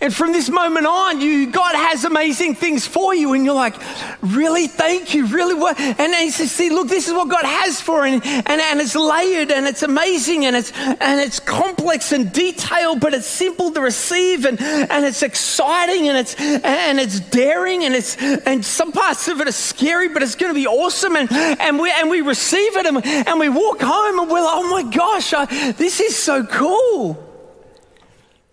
And 0.00 0.14
from 0.14 0.32
this 0.32 0.48
moment 0.48 0.86
on, 0.86 1.20
you 1.20 1.50
God 1.50 1.74
has 1.74 2.04
amazing 2.04 2.54
things 2.54 2.86
for 2.86 3.12
you, 3.12 3.32
and 3.32 3.44
you're 3.44 3.54
like, 3.54 3.74
really, 4.22 4.68
thank 4.68 5.12
you, 5.12 5.26
really? 5.26 5.54
What? 5.54 5.78
And 5.80 6.14
he 6.14 6.30
says, 6.30 6.52
see, 6.52 6.70
look, 6.70 6.86
this 6.86 7.08
is 7.08 7.14
what 7.14 7.28
God 7.28 7.44
has 7.44 7.80
for, 7.80 8.06
and, 8.06 8.24
and 8.24 8.60
and 8.60 8.80
it's 8.80 8.94
layered, 8.94 9.50
and 9.50 9.66
it's 9.66 9.82
amazing, 9.82 10.46
and 10.46 10.54
it's 10.54 10.70
and 10.72 11.20
it's 11.20 11.40
complex 11.40 12.12
and 12.12 12.32
detailed, 12.32 13.00
but 13.00 13.12
it's 13.12 13.26
simple 13.26 13.72
to 13.72 13.80
receive, 13.80 14.44
and 14.44 14.60
and 14.60 15.04
it's 15.04 15.24
exciting, 15.24 16.08
and 16.08 16.16
it's 16.16 16.36
and 16.38 17.00
it's 17.00 17.18
daring, 17.18 17.82
and 17.82 17.96
it's 17.96 18.16
and 18.18 18.64
some 18.64 18.92
parts 18.92 19.26
of 19.26 19.40
it 19.40 19.48
are 19.48 19.52
scary, 19.52 20.06
but 20.06 20.22
it's 20.22 20.36
going 20.36 20.50
to 20.50 20.58
be 20.58 20.68
awesome, 20.68 21.16
and 21.16 21.28
and 21.32 21.76
we 21.76 21.90
and 21.90 22.08
we 22.08 22.20
receive 22.20 22.76
it, 22.76 22.86
and, 22.86 23.04
and 23.04 23.40
we 23.40 23.48
walk 23.48 23.80
home, 23.82 24.20
and 24.20 24.30
we're 24.30 24.44
like, 24.44 24.54
oh 24.54 24.70
my 24.70 24.88
gosh, 24.94 25.34
I, 25.34 25.72
this 25.72 25.98
is 25.98 26.16
so 26.16 26.44
cool. 26.46 27.27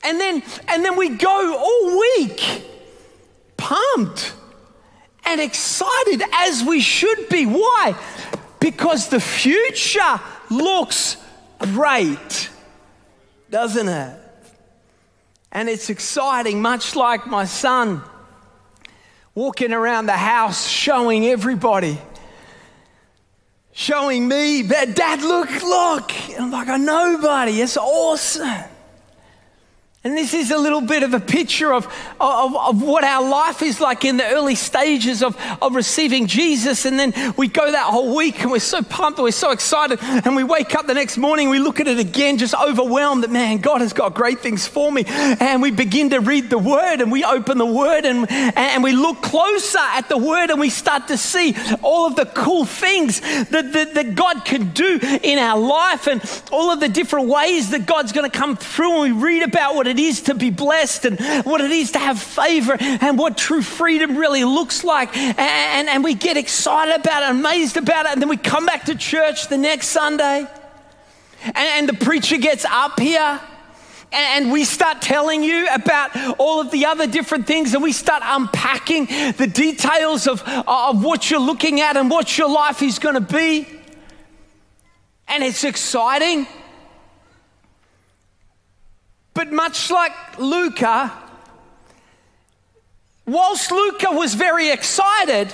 And 0.05 0.19
then, 0.19 0.43
and 0.67 0.85
then 0.85 0.95
we 0.97 1.09
go 1.09 1.57
all 1.57 1.99
week 1.99 2.63
pumped 3.57 4.35
and 5.25 5.41
excited 5.41 6.21
as 6.31 6.63
we 6.63 6.79
should 6.79 7.27
be. 7.29 7.45
Why? 7.47 7.95
Because 8.59 9.09
the 9.09 9.19
future 9.19 10.21
looks 10.51 11.17
great, 11.59 12.49
doesn't 13.49 13.89
it? 13.89 14.19
And 15.51 15.69
it's 15.69 15.89
exciting, 15.89 16.61
much 16.61 16.95
like 16.95 17.25
my 17.25 17.45
son 17.45 18.03
walking 19.33 19.73
around 19.73 20.05
the 20.05 20.13
house 20.13 20.67
showing 20.67 21.25
everybody, 21.25 21.97
showing 23.71 24.27
me, 24.27 24.61
Dad, 24.61 25.21
look, 25.21 25.49
look. 25.63 26.29
And 26.31 26.43
I'm 26.45 26.51
like, 26.51 26.67
I 26.67 26.77
nobody. 26.77 27.61
It's 27.61 27.77
awesome. 27.77 28.74
And 30.05 30.15
this 30.15 30.35
is 30.35 30.51
a 30.51 30.57
little 30.59 30.81
bit 30.81 31.01
of 31.01 31.15
a 31.15 31.19
picture 31.19 31.73
of, 31.73 31.87
of, 32.21 32.55
of, 32.55 32.83
what 32.83 33.03
our 33.03 33.27
life 33.27 33.63
is 33.63 33.81
like 33.81 34.05
in 34.05 34.17
the 34.17 34.27
early 34.27 34.53
stages 34.53 35.23
of, 35.23 35.35
of 35.63 35.73
receiving 35.73 36.27
Jesus. 36.27 36.85
And 36.85 36.99
then 36.99 37.33
we 37.37 37.47
go 37.47 37.71
that 37.71 37.85
whole 37.85 38.15
week 38.15 38.43
and 38.43 38.51
we're 38.51 38.59
so 38.59 38.83
pumped, 38.83 39.17
and 39.17 39.23
we're 39.23 39.31
so 39.31 39.49
excited. 39.49 39.97
And 40.03 40.35
we 40.35 40.43
wake 40.43 40.75
up 40.75 40.85
the 40.85 40.93
next 40.93 41.17
morning, 41.17 41.49
we 41.49 41.57
look 41.57 41.79
at 41.79 41.87
it 41.87 41.97
again, 41.97 42.37
just 42.37 42.53
overwhelmed 42.53 43.23
that, 43.23 43.31
man, 43.31 43.57
God 43.57 43.81
has 43.81 43.93
got 43.93 44.13
great 44.13 44.41
things 44.41 44.67
for 44.67 44.91
me. 44.91 45.05
And 45.07 45.59
we 45.59 45.71
begin 45.71 46.11
to 46.11 46.19
read 46.19 46.51
the 46.51 46.59
Word 46.59 47.01
and 47.01 47.11
we 47.11 47.23
open 47.23 47.57
the 47.57 47.65
Word 47.65 48.05
and, 48.05 48.29
and 48.29 48.83
we 48.83 48.91
look 48.91 49.23
closer 49.23 49.79
at 49.79 50.07
the 50.07 50.19
Word 50.19 50.51
and 50.51 50.59
we 50.59 50.69
start 50.69 51.07
to 51.07 51.17
see 51.17 51.55
all 51.81 52.05
of 52.05 52.15
the 52.15 52.27
cool 52.27 52.65
things 52.65 53.21
that, 53.21 53.73
that, 53.73 53.95
that 53.95 54.13
God 54.13 54.45
can 54.45 54.69
do 54.69 54.99
in 55.23 55.39
our 55.39 55.59
life 55.59 56.05
and 56.05 56.21
all 56.51 56.69
of 56.69 56.79
the 56.79 56.89
different 56.89 57.27
ways 57.27 57.71
that 57.71 57.87
God's 57.87 58.11
going 58.11 58.29
to 58.29 58.37
come 58.37 58.55
through. 58.55 59.03
And 59.03 59.15
we 59.15 59.19
read 59.19 59.41
about 59.41 59.73
what 59.73 59.87
it 59.87 59.94
it 59.95 60.01
is 60.01 60.21
to 60.23 60.35
be 60.35 60.49
blessed 60.49 61.05
and 61.05 61.45
what 61.45 61.61
it 61.61 61.71
is 61.71 61.91
to 61.91 61.99
have 61.99 62.19
favor 62.19 62.75
and 62.79 63.17
what 63.17 63.37
true 63.37 63.61
freedom 63.61 64.17
really 64.17 64.43
looks 64.43 64.83
like. 64.83 65.15
And, 65.15 65.39
and, 65.39 65.89
and 65.89 66.03
we 66.03 66.13
get 66.13 66.37
excited 66.37 66.95
about 66.99 67.23
it, 67.23 67.29
amazed 67.29 67.77
about 67.77 68.05
it, 68.05 68.13
and 68.13 68.21
then 68.21 68.29
we 68.29 68.37
come 68.37 68.65
back 68.65 68.85
to 68.85 68.95
church 68.95 69.47
the 69.47 69.57
next 69.57 69.87
Sunday 69.87 70.47
and, 71.45 71.55
and 71.55 71.89
the 71.89 71.93
preacher 71.93 72.37
gets 72.37 72.65
up 72.65 72.99
here 72.99 73.39
and 74.11 74.51
we 74.51 74.63
start 74.63 75.01
telling 75.01 75.43
you 75.43 75.67
about 75.73 76.11
all 76.39 76.61
of 76.61 76.71
the 76.71 76.85
other 76.85 77.05
different 77.05 77.47
things 77.47 77.73
and 77.73 77.83
we 77.83 77.91
start 77.91 78.23
unpacking 78.25 79.05
the 79.33 79.47
details 79.51 80.27
of, 80.27 80.41
of 80.45 81.03
what 81.03 81.29
you're 81.29 81.39
looking 81.39 81.81
at 81.81 81.97
and 81.97 82.09
what 82.09 82.37
your 82.37 82.49
life 82.49 82.81
is 82.81 82.99
going 82.99 83.15
to 83.15 83.21
be. 83.21 83.67
And 85.27 85.43
it's 85.43 85.63
exciting. 85.63 86.47
But 89.35 89.51
much 89.51 89.91
like 89.91 90.39
Luca, 90.39 91.11
whilst 93.27 93.69
Luca 93.69 94.11
was 94.11 94.33
very 94.33 94.71
excited, 94.71 95.53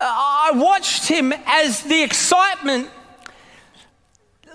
uh, 0.00 0.04
I 0.04 0.50
watched 0.52 1.08
him 1.08 1.32
as 1.46 1.82
the 1.82 2.02
excitement, 2.02 2.90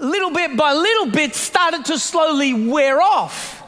little 0.02 0.32
bit 0.32 0.58
by 0.58 0.74
little 0.74 1.06
bit, 1.06 1.36
started 1.36 1.86
to 1.86 1.97
slowly 1.97 2.54
wear 2.54 3.02
off. 3.02 3.63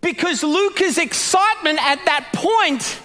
Because 0.00 0.42
Luca's 0.42 0.98
excitement 0.98 1.78
at 1.80 2.04
that 2.06 2.30
point 2.32 3.00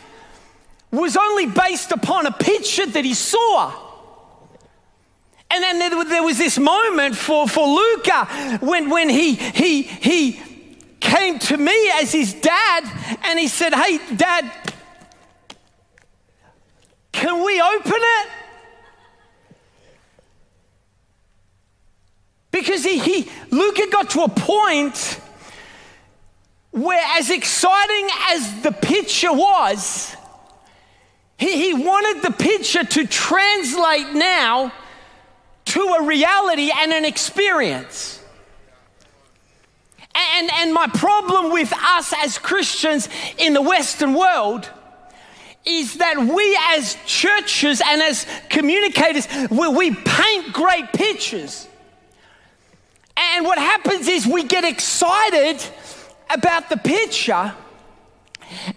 was 0.89 1.15
only 1.15 1.45
based 1.45 1.91
upon 1.91 2.25
a 2.25 2.31
picture 2.31 2.87
that 2.87 3.05
he 3.05 3.13
saw. 3.13 3.84
And 5.55 5.79
then 5.79 6.09
there 6.09 6.23
was 6.23 6.37
this 6.37 6.57
moment 6.57 7.15
for, 7.15 7.47
for 7.47 7.65
Luca 7.65 8.57
when, 8.59 8.89
when 8.89 9.07
he, 9.07 9.35
he, 9.35 9.83
he 9.83 10.41
came 10.99 11.39
to 11.39 11.55
me 11.55 11.91
as 11.93 12.11
his 12.11 12.33
dad 12.33 12.83
and 13.23 13.39
he 13.39 13.47
said, 13.47 13.73
Hey, 13.73 13.99
dad, 14.17 14.51
can 17.13 17.45
we 17.45 17.61
open 17.61 17.93
it? 17.95 18.29
Because 22.51 22.83
he, 22.83 22.99
he 22.99 23.29
Luca 23.49 23.87
got 23.89 24.09
to 24.11 24.23
a 24.23 24.29
point 24.29 25.21
where, 26.71 27.03
as 27.17 27.29
exciting 27.29 28.09
as 28.31 28.61
the 28.61 28.71
picture 28.73 29.31
was, 29.31 30.13
he, 31.37 31.67
he 31.67 31.73
wanted 31.73 32.23
the 32.23 32.31
picture 32.31 32.83
to 32.83 33.07
translate 33.07 34.13
now 34.13 34.73
to 35.75 35.81
a 35.81 36.03
reality 36.03 36.71
and 36.73 36.93
an 36.93 37.03
experience. 37.03 38.23
And, 40.15 40.49
and 40.53 40.73
my 40.73 40.87
problem 40.87 41.51
with 41.51 41.73
us 41.73 42.13
as 42.23 42.37
Christians 42.37 43.09
in 43.37 43.53
the 43.53 43.61
Western 43.61 44.13
world 44.13 44.69
is 45.65 45.95
that 45.95 46.17
we 46.17 46.57
as 46.69 46.95
churches 47.05 47.81
and 47.85 48.01
as 48.01 48.25
communicators, 48.49 49.27
we, 49.51 49.67
we 49.67 49.93
paint 49.93 50.53
great 50.53 50.93
pictures. 50.93 51.67
And 53.17 53.43
what 53.43 53.57
happens 53.57 54.07
is 54.07 54.25
we 54.25 54.43
get 54.43 54.63
excited 54.63 55.61
about 56.29 56.69
the 56.69 56.77
picture 56.77 57.53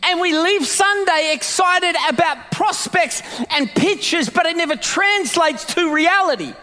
and 0.02 0.20
we 0.20 0.36
leave 0.36 0.66
Sunday 0.66 1.30
excited 1.32 1.94
about 2.08 2.50
prospects 2.50 3.22
and 3.50 3.70
pictures, 3.70 4.28
but 4.28 4.46
it 4.46 4.56
never 4.56 4.74
translates 4.74 5.64
to 5.74 5.94
reality. 5.94 6.54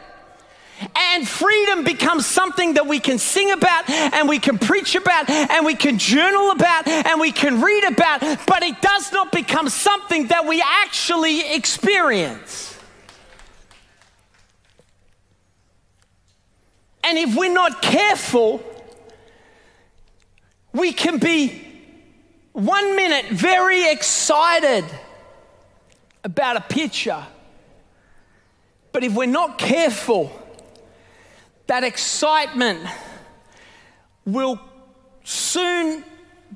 And 0.97 1.27
freedom 1.27 1.84
becomes 1.84 2.25
something 2.25 2.75
that 2.75 2.88
we 2.88 2.99
can 2.99 3.17
sing 3.17 3.51
about 3.51 3.89
and 3.89 4.29
we 4.29 4.39
can 4.39 4.58
preach 4.58 4.95
about 4.95 5.29
and 5.29 5.65
we 5.65 5.75
can 5.75 5.97
journal 5.97 6.51
about 6.51 6.88
and 6.88 7.19
we 7.19 7.31
can 7.31 7.62
read 7.62 7.84
about, 7.84 8.21
but 8.47 8.63
it 8.63 8.81
does 8.81 9.12
not 9.12 9.31
become 9.31 9.67
something 9.69 10.27
that 10.27 10.45
we 10.45 10.63
actually 10.65 11.53
experience. 11.53 12.77
And 17.03 17.17
if 17.17 17.36
we're 17.36 17.53
not 17.53 17.81
careful, 17.81 18.63
we 20.73 20.91
can 20.91 21.19
be 21.19 21.62
one 22.51 22.95
minute 22.95 23.25
very 23.27 23.91
excited 23.91 24.86
about 26.23 26.58
a 26.58 26.62
picture, 26.62 27.23
but 28.91 29.03
if 29.03 29.13
we're 29.13 29.25
not 29.25 29.58
careful, 29.58 30.31
that 31.67 31.84
excitement 31.84 32.88
will 34.25 34.60
soon 35.23 36.04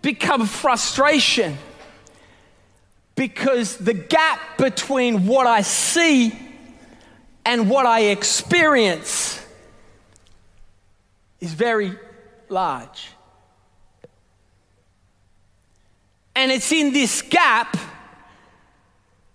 become 0.02 0.46
frustration 0.46 1.58
because 3.16 3.78
the 3.78 3.94
gap 3.94 4.40
between 4.58 5.28
what 5.28 5.46
I 5.46 5.62
see 5.62 6.38
and 7.46 7.70
what 7.70 7.86
I 7.86 8.02
experience 8.06 9.46
is 11.42 11.54
very 11.54 11.94
large. 12.48 13.12
And 16.36 16.52
it's 16.52 16.72
in 16.72 16.94
this 16.94 17.22
gap 17.22 17.76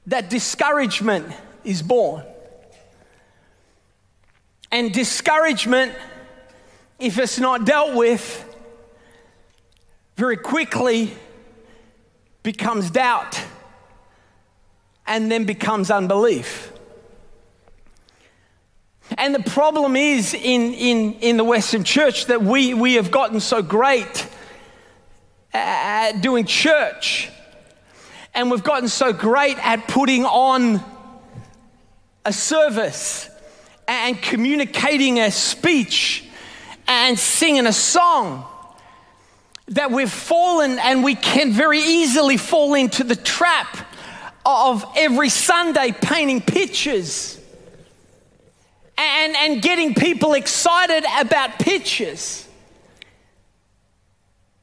that 0.06 0.30
discouragement 0.30 1.26
is 1.64 1.82
born. 1.82 2.24
And 4.74 4.92
discouragement, 4.92 5.94
if 6.98 7.16
it's 7.16 7.38
not 7.38 7.64
dealt 7.64 7.94
with, 7.94 8.44
very 10.16 10.36
quickly 10.36 11.14
becomes 12.42 12.90
doubt 12.90 13.40
and 15.06 15.30
then 15.30 15.44
becomes 15.44 15.92
unbelief. 15.92 16.72
And 19.16 19.32
the 19.32 19.48
problem 19.48 19.94
is 19.94 20.34
in, 20.34 20.74
in, 20.74 21.12
in 21.20 21.36
the 21.36 21.44
Western 21.44 21.84
church 21.84 22.26
that 22.26 22.42
we, 22.42 22.74
we 22.74 22.94
have 22.94 23.12
gotten 23.12 23.38
so 23.38 23.62
great 23.62 24.26
at 25.52 26.20
doing 26.20 26.46
church, 26.46 27.30
and 28.34 28.50
we've 28.50 28.64
gotten 28.64 28.88
so 28.88 29.12
great 29.12 29.56
at 29.64 29.86
putting 29.86 30.24
on 30.24 30.82
a 32.24 32.32
service 32.32 33.30
and 33.86 34.20
communicating 34.20 35.18
a 35.18 35.30
speech 35.30 36.24
and 36.86 37.18
singing 37.18 37.66
a 37.66 37.72
song 37.72 38.46
that 39.68 39.90
we've 39.90 40.10
fallen 40.10 40.78
and 40.78 41.02
we 41.02 41.14
can 41.14 41.52
very 41.52 41.80
easily 41.80 42.36
fall 42.36 42.74
into 42.74 43.02
the 43.04 43.16
trap 43.16 43.86
of 44.44 44.84
every 44.96 45.30
Sunday 45.30 45.92
painting 45.92 46.40
pictures 46.40 47.40
and, 48.98 49.34
and 49.36 49.62
getting 49.62 49.94
people 49.94 50.34
excited 50.34 51.04
about 51.18 51.58
pictures, 51.58 52.46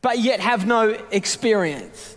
but 0.02 0.20
yet 0.20 0.40
have 0.40 0.68
no 0.68 0.90
experience. 1.12 2.16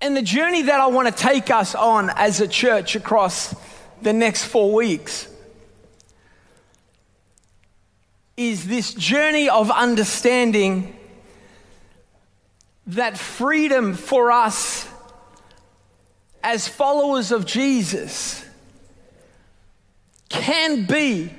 And 0.00 0.16
the 0.16 0.22
journey 0.22 0.62
that 0.62 0.80
I 0.80 0.86
want 0.88 1.08
to 1.08 1.22
take 1.22 1.50
us 1.50 1.74
on 1.74 2.10
as 2.10 2.40
a 2.40 2.48
church 2.48 2.96
across 2.96 3.54
the 4.02 4.12
next 4.12 4.44
four 4.44 4.74
weeks 4.74 5.28
is 8.36 8.66
this 8.66 8.92
journey 8.92 9.48
of 9.48 9.70
understanding 9.70 10.94
that 12.88 13.18
freedom 13.18 13.94
for 13.94 14.30
us 14.30 14.86
as 16.42 16.68
followers 16.68 17.32
of 17.32 17.46
Jesus 17.46 18.44
can 20.28 20.84
be 20.84 21.32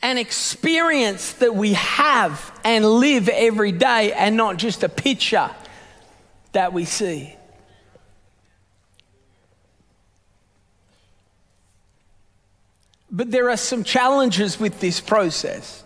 an 0.00 0.16
experience 0.16 1.32
that 1.34 1.54
we 1.54 1.74
have 1.74 2.58
and 2.64 2.84
live 2.84 3.28
every 3.28 3.72
day 3.72 4.12
and 4.12 4.36
not 4.36 4.56
just 4.56 4.82
a 4.82 4.88
picture 4.88 5.50
that 6.52 6.72
we 6.72 6.84
see. 6.84 7.34
But 13.10 13.30
there 13.30 13.50
are 13.50 13.56
some 13.56 13.84
challenges 13.84 14.60
with 14.60 14.80
this 14.80 15.00
process. 15.00 15.82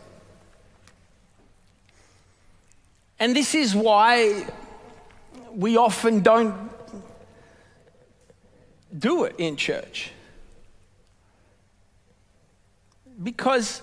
And 3.18 3.36
this 3.36 3.54
is 3.54 3.74
why 3.74 4.46
we 5.54 5.76
often 5.76 6.20
don't 6.20 6.70
do 8.98 9.24
it 9.24 9.36
in 9.38 9.56
church. 9.56 10.10
Because 13.22 13.82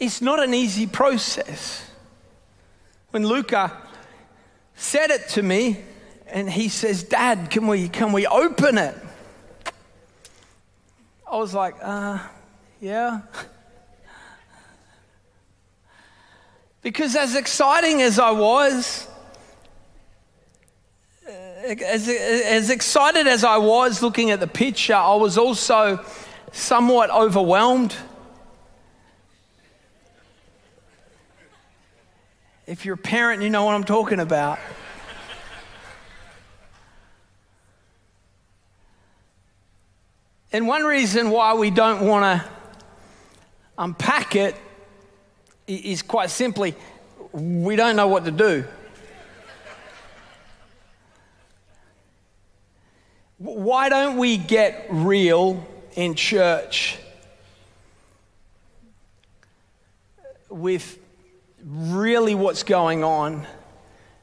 it's 0.00 0.20
not 0.20 0.42
an 0.42 0.52
easy 0.52 0.88
process. 0.88 1.88
When 3.10 3.24
Luca 3.24 3.72
said 4.74 5.10
it 5.10 5.28
to 5.30 5.42
me, 5.42 5.78
and 6.26 6.50
he 6.50 6.68
says, 6.68 7.02
Dad, 7.02 7.50
can 7.50 7.66
we, 7.66 7.88
can 7.88 8.12
we 8.12 8.26
open 8.26 8.78
it? 8.78 8.96
I 11.30 11.36
was 11.36 11.54
like, 11.54 11.76
uh, 11.82 12.18
yeah. 12.80 13.22
because 16.82 17.16
as 17.16 17.34
exciting 17.34 18.02
as 18.02 18.18
I 18.18 18.30
was, 18.30 19.08
as, 21.26 22.08
as 22.08 22.70
excited 22.70 23.26
as 23.26 23.42
I 23.42 23.56
was 23.56 24.02
looking 24.02 24.30
at 24.30 24.40
the 24.40 24.46
picture, 24.46 24.94
I 24.94 25.14
was 25.16 25.38
also 25.38 26.04
somewhat 26.52 27.10
overwhelmed. 27.10 27.94
If 32.66 32.84
you're 32.84 32.94
a 32.94 32.98
parent, 32.98 33.42
you 33.42 33.50
know 33.50 33.64
what 33.64 33.74
I'm 33.74 33.84
talking 33.84 34.20
about. 34.20 34.58
And 40.54 40.68
one 40.68 40.84
reason 40.84 41.30
why 41.30 41.54
we 41.54 41.70
don't 41.70 42.06
want 42.06 42.22
to 42.22 42.48
unpack 43.76 44.36
it 44.36 44.54
is 45.66 46.00
quite 46.00 46.30
simply 46.30 46.76
we 47.32 47.74
don't 47.74 47.96
know 47.96 48.06
what 48.06 48.24
to 48.24 48.30
do. 48.30 48.64
Why 53.38 53.88
don't 53.88 54.16
we 54.16 54.36
get 54.36 54.86
real 54.90 55.66
in 55.96 56.14
church 56.14 56.98
with 60.48 61.00
really 61.64 62.36
what's 62.36 62.62
going 62.62 63.02
on 63.02 63.44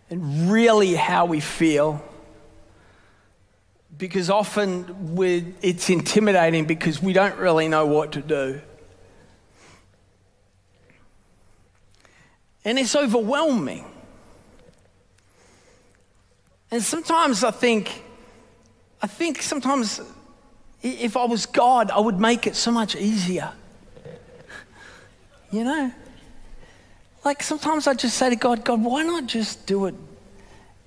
and 0.09 0.49
really 0.49 0.95
how 0.95 1.25
we 1.25 1.41
feel? 1.41 2.01
Because 4.01 4.31
often 4.31 5.15
it's 5.61 5.87
intimidating 5.91 6.65
because 6.65 7.03
we 7.03 7.13
don't 7.13 7.37
really 7.37 7.67
know 7.67 7.85
what 7.85 8.13
to 8.13 8.21
do. 8.21 8.59
And 12.65 12.79
it's 12.79 12.95
overwhelming. 12.95 13.85
And 16.71 16.81
sometimes 16.81 17.43
I 17.43 17.51
think, 17.51 18.03
I 19.03 19.05
think 19.05 19.39
sometimes 19.43 20.01
if 20.81 21.15
I 21.15 21.25
was 21.25 21.45
God, 21.45 21.91
I 21.91 21.99
would 21.99 22.19
make 22.19 22.47
it 22.47 22.55
so 22.55 22.71
much 22.71 22.95
easier. 22.95 23.51
You 25.51 25.63
know? 25.63 25.93
Like 27.23 27.43
sometimes 27.43 27.85
I 27.85 27.93
just 27.93 28.17
say 28.17 28.31
to 28.31 28.35
God, 28.35 28.65
God, 28.65 28.83
why 28.83 29.03
not 29.03 29.27
just 29.27 29.67
do 29.67 29.85
it 29.85 29.95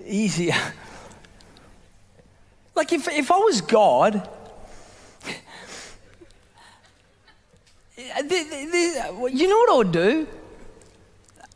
easier? 0.04 0.56
Like 2.74 2.92
if, 2.92 3.08
if 3.08 3.30
I 3.30 3.38
was 3.38 3.60
God, 3.60 4.28
you 7.96 9.48
know 9.48 9.58
what 9.58 9.70
I 9.70 9.76
would 9.76 9.92
do? 9.92 10.26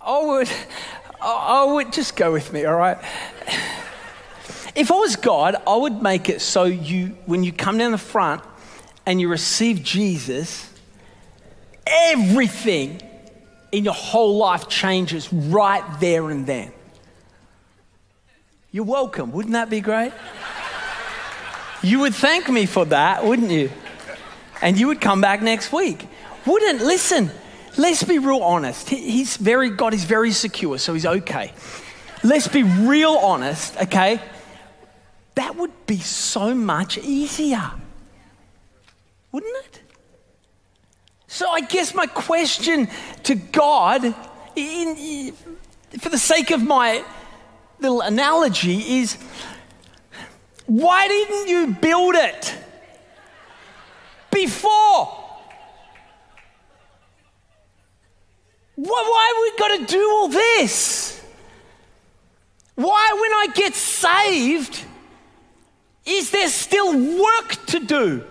I 0.01 0.25
would, 0.25 0.49
I 1.21 1.65
would 1.65 1.93
just 1.93 2.17
go 2.17 2.33
with 2.33 2.53
me, 2.53 2.65
all 2.65 2.77
right? 2.77 2.99
If 4.75 4.93
I 4.93 4.95
was 4.95 5.17
God, 5.17 5.57
I 5.67 5.75
would 5.75 6.03
make 6.05 6.29
it 6.29 6.41
so 6.41 6.63
you, 6.63 7.17
when 7.27 7.43
you 7.43 7.51
come 7.53 7.79
down 7.79 7.91
the 7.91 7.99
front 7.99 8.45
and 9.07 9.21
you 9.21 9.29
receive 9.29 9.83
Jesus, 9.83 10.73
everything 11.85 13.03
in 13.73 13.83
your 13.83 13.95
whole 13.95 14.37
life 14.37 14.69
changes 14.69 15.33
right 15.33 15.83
there 15.99 16.31
and 16.31 16.47
then. 16.47 16.71
You're 18.71 18.85
welcome. 18.85 19.33
Wouldn't 19.33 19.55
that 19.55 19.69
be 19.69 19.81
great? 19.81 20.13
You 21.83 22.01
would 22.01 22.14
thank 22.14 22.49
me 22.49 22.67
for 22.67 22.87
that, 22.87 23.25
wouldn't 23.25 23.51
you? 23.51 23.71
And 24.61 24.79
you 24.79 24.88
would 24.88 25.01
come 25.01 25.21
back 25.21 25.43
next 25.43 25.73
week. 25.73 26.07
Wouldn't, 26.45 26.81
listen, 26.81 27.31
let's 27.77 28.03
be 28.03 28.19
real 28.19 28.43
honest. 28.43 28.88
He's 28.88 29.37
very, 29.37 29.71
God 29.71 29.95
is 29.95 30.05
very 30.05 30.33
secure, 30.33 30.79
so 30.79 30.95
he's 30.95 31.07
okay. 31.07 31.53
Let's 32.25 32.49
be 32.49 32.64
real 32.64 33.12
honest, 33.12 33.77
okay? 33.77 34.21
That 35.37 35.55
would 35.57 35.87
be 35.87 35.99
so 35.99 36.53
much 36.53 36.99
easier, 36.99 37.71
wouldn't 39.31 39.64
it? 39.67 39.83
So 41.29 41.49
I 41.49 41.61
guess 41.61 41.95
my 41.95 42.07
question 42.07 42.88
to 43.25 43.37
God, 43.37 44.14
in, 44.57 45.33
for 46.01 46.09
the 46.09 46.19
sake 46.19 46.51
of 46.51 46.61
my 46.61 47.05
little 47.79 48.01
analogy, 48.01 48.99
is 48.99 49.17
why 50.69 51.09
didn't 51.09 51.49
you 51.49 51.69
build 51.69 52.15
it 52.15 52.55
before? 54.31 55.25
Why, 58.75 59.33
have 59.33 59.43
we 59.43 59.59
got 59.59 59.89
to 59.89 59.93
do 59.93 60.11
all 60.11 60.29
this? 60.29 61.25
Why, 62.75 63.17
when 63.19 63.33
I 63.33 63.47
get 63.55 63.75
saved, 63.75 64.85
is 66.05 66.31
there 66.31 66.49
still 66.49 67.19
work 67.19 67.65
to 67.69 67.81
do? 67.81 68.25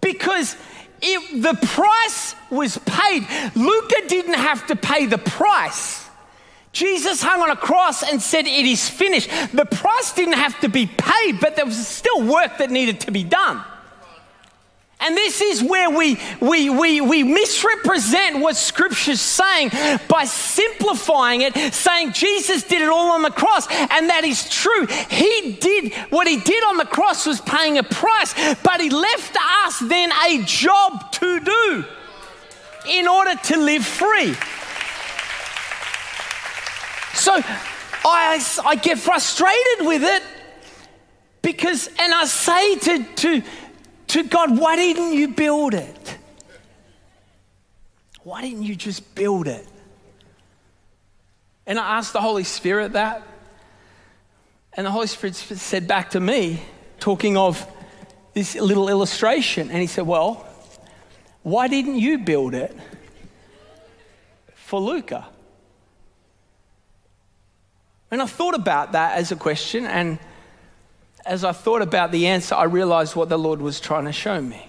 Because 0.00 0.56
if 1.02 1.42
the 1.42 1.54
price 1.66 2.36
was 2.48 2.78
paid, 2.78 3.26
Luca 3.56 4.06
didn't 4.06 4.34
have 4.34 4.68
to 4.68 4.76
pay 4.76 5.06
the 5.06 5.18
price 5.18 6.05
Jesus 6.76 7.22
hung 7.22 7.40
on 7.40 7.50
a 7.50 7.56
cross 7.56 8.02
and 8.02 8.20
said, 8.20 8.46
It 8.46 8.66
is 8.66 8.86
finished. 8.86 9.30
The 9.54 9.64
price 9.64 10.12
didn't 10.12 10.34
have 10.34 10.60
to 10.60 10.68
be 10.68 10.86
paid, 10.86 11.40
but 11.40 11.56
there 11.56 11.64
was 11.64 11.86
still 11.88 12.22
work 12.22 12.58
that 12.58 12.70
needed 12.70 13.00
to 13.00 13.10
be 13.10 13.24
done. 13.24 13.64
And 15.00 15.16
this 15.16 15.40
is 15.40 15.62
where 15.62 15.88
we, 15.88 16.18
we, 16.38 16.68
we, 16.68 17.00
we 17.00 17.22
misrepresent 17.22 18.40
what 18.40 18.56
Scripture's 18.56 19.22
saying 19.22 19.70
by 20.06 20.26
simplifying 20.26 21.40
it, 21.40 21.54
saying 21.72 22.12
Jesus 22.12 22.62
did 22.62 22.82
it 22.82 22.90
all 22.90 23.12
on 23.12 23.22
the 23.22 23.30
cross. 23.30 23.66
And 23.70 24.10
that 24.10 24.24
is 24.24 24.46
true. 24.50 24.86
He 24.86 25.56
did 25.58 25.94
what 26.10 26.28
he 26.28 26.36
did 26.36 26.62
on 26.64 26.76
the 26.76 26.84
cross 26.84 27.24
was 27.24 27.40
paying 27.40 27.78
a 27.78 27.84
price, 27.84 28.34
but 28.62 28.82
he 28.82 28.90
left 28.90 29.34
us 29.64 29.78
then 29.78 30.10
a 30.26 30.42
job 30.44 31.10
to 31.12 31.40
do 31.40 31.84
in 32.90 33.08
order 33.08 33.34
to 33.44 33.56
live 33.56 33.84
free. 33.86 34.34
So 37.26 37.32
I, 37.34 38.40
I 38.64 38.76
get 38.76 38.98
frustrated 38.98 39.84
with 39.84 40.04
it 40.04 40.22
because, 41.42 41.88
and 41.98 42.14
I 42.14 42.24
say 42.24 42.76
to, 42.76 43.02
to, 43.02 43.42
to 44.06 44.22
God, 44.22 44.56
why 44.56 44.76
didn't 44.76 45.12
you 45.12 45.26
build 45.26 45.74
it? 45.74 46.18
Why 48.22 48.42
didn't 48.42 48.62
you 48.62 48.76
just 48.76 49.16
build 49.16 49.48
it? 49.48 49.66
And 51.66 51.80
I 51.80 51.96
asked 51.98 52.12
the 52.12 52.20
Holy 52.20 52.44
Spirit 52.44 52.92
that. 52.92 53.26
And 54.74 54.86
the 54.86 54.92
Holy 54.92 55.08
Spirit 55.08 55.34
said 55.34 55.88
back 55.88 56.10
to 56.10 56.20
me, 56.20 56.62
talking 57.00 57.36
of 57.36 57.66
this 58.34 58.54
little 58.54 58.88
illustration, 58.88 59.68
and 59.68 59.80
He 59.80 59.88
said, 59.88 60.06
Well, 60.06 60.46
why 61.42 61.66
didn't 61.66 61.96
you 61.96 62.18
build 62.18 62.54
it 62.54 62.72
for 64.54 64.78
Luca? 64.80 65.26
And 68.16 68.22
I 68.22 68.26
thought 68.26 68.54
about 68.54 68.92
that 68.92 69.18
as 69.18 69.30
a 69.30 69.36
question, 69.36 69.84
and 69.84 70.18
as 71.26 71.44
I 71.44 71.52
thought 71.52 71.82
about 71.82 72.12
the 72.12 72.28
answer, 72.28 72.54
I 72.54 72.64
realized 72.64 73.14
what 73.14 73.28
the 73.28 73.36
Lord 73.36 73.60
was 73.60 73.78
trying 73.78 74.06
to 74.06 74.12
show 74.12 74.40
me. 74.40 74.66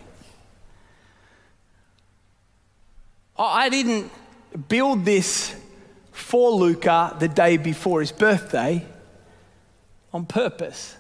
I 3.38 3.70
didn't 3.70 4.12
build 4.68 5.06
this 5.06 5.56
for 6.12 6.52
Luca 6.52 7.16
the 7.20 7.30
day 7.30 7.56
before 7.56 8.02
his 8.02 8.12
birthday 8.12 8.86
on 10.12 10.26
purpose. 10.26 10.98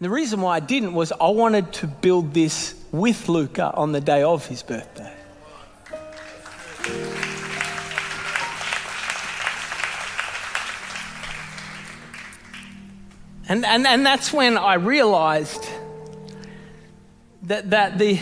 And 0.00 0.06
the 0.06 0.10
reason 0.10 0.40
why 0.40 0.56
I 0.56 0.60
didn't 0.60 0.92
was 0.92 1.12
I 1.12 1.28
wanted 1.28 1.72
to 1.74 1.86
build 1.86 2.34
this 2.34 2.74
with 2.90 3.28
Luca 3.28 3.72
on 3.74 3.92
the 3.92 4.00
day 4.00 4.24
of 4.24 4.44
his 4.46 4.64
birthday. 4.64 5.12
And, 13.48 13.64
and, 13.64 13.86
and 13.86 14.06
that's 14.06 14.32
when 14.32 14.56
I 14.56 14.74
realized 14.74 15.66
that, 17.42 17.70
that 17.70 17.98
the, 17.98 18.20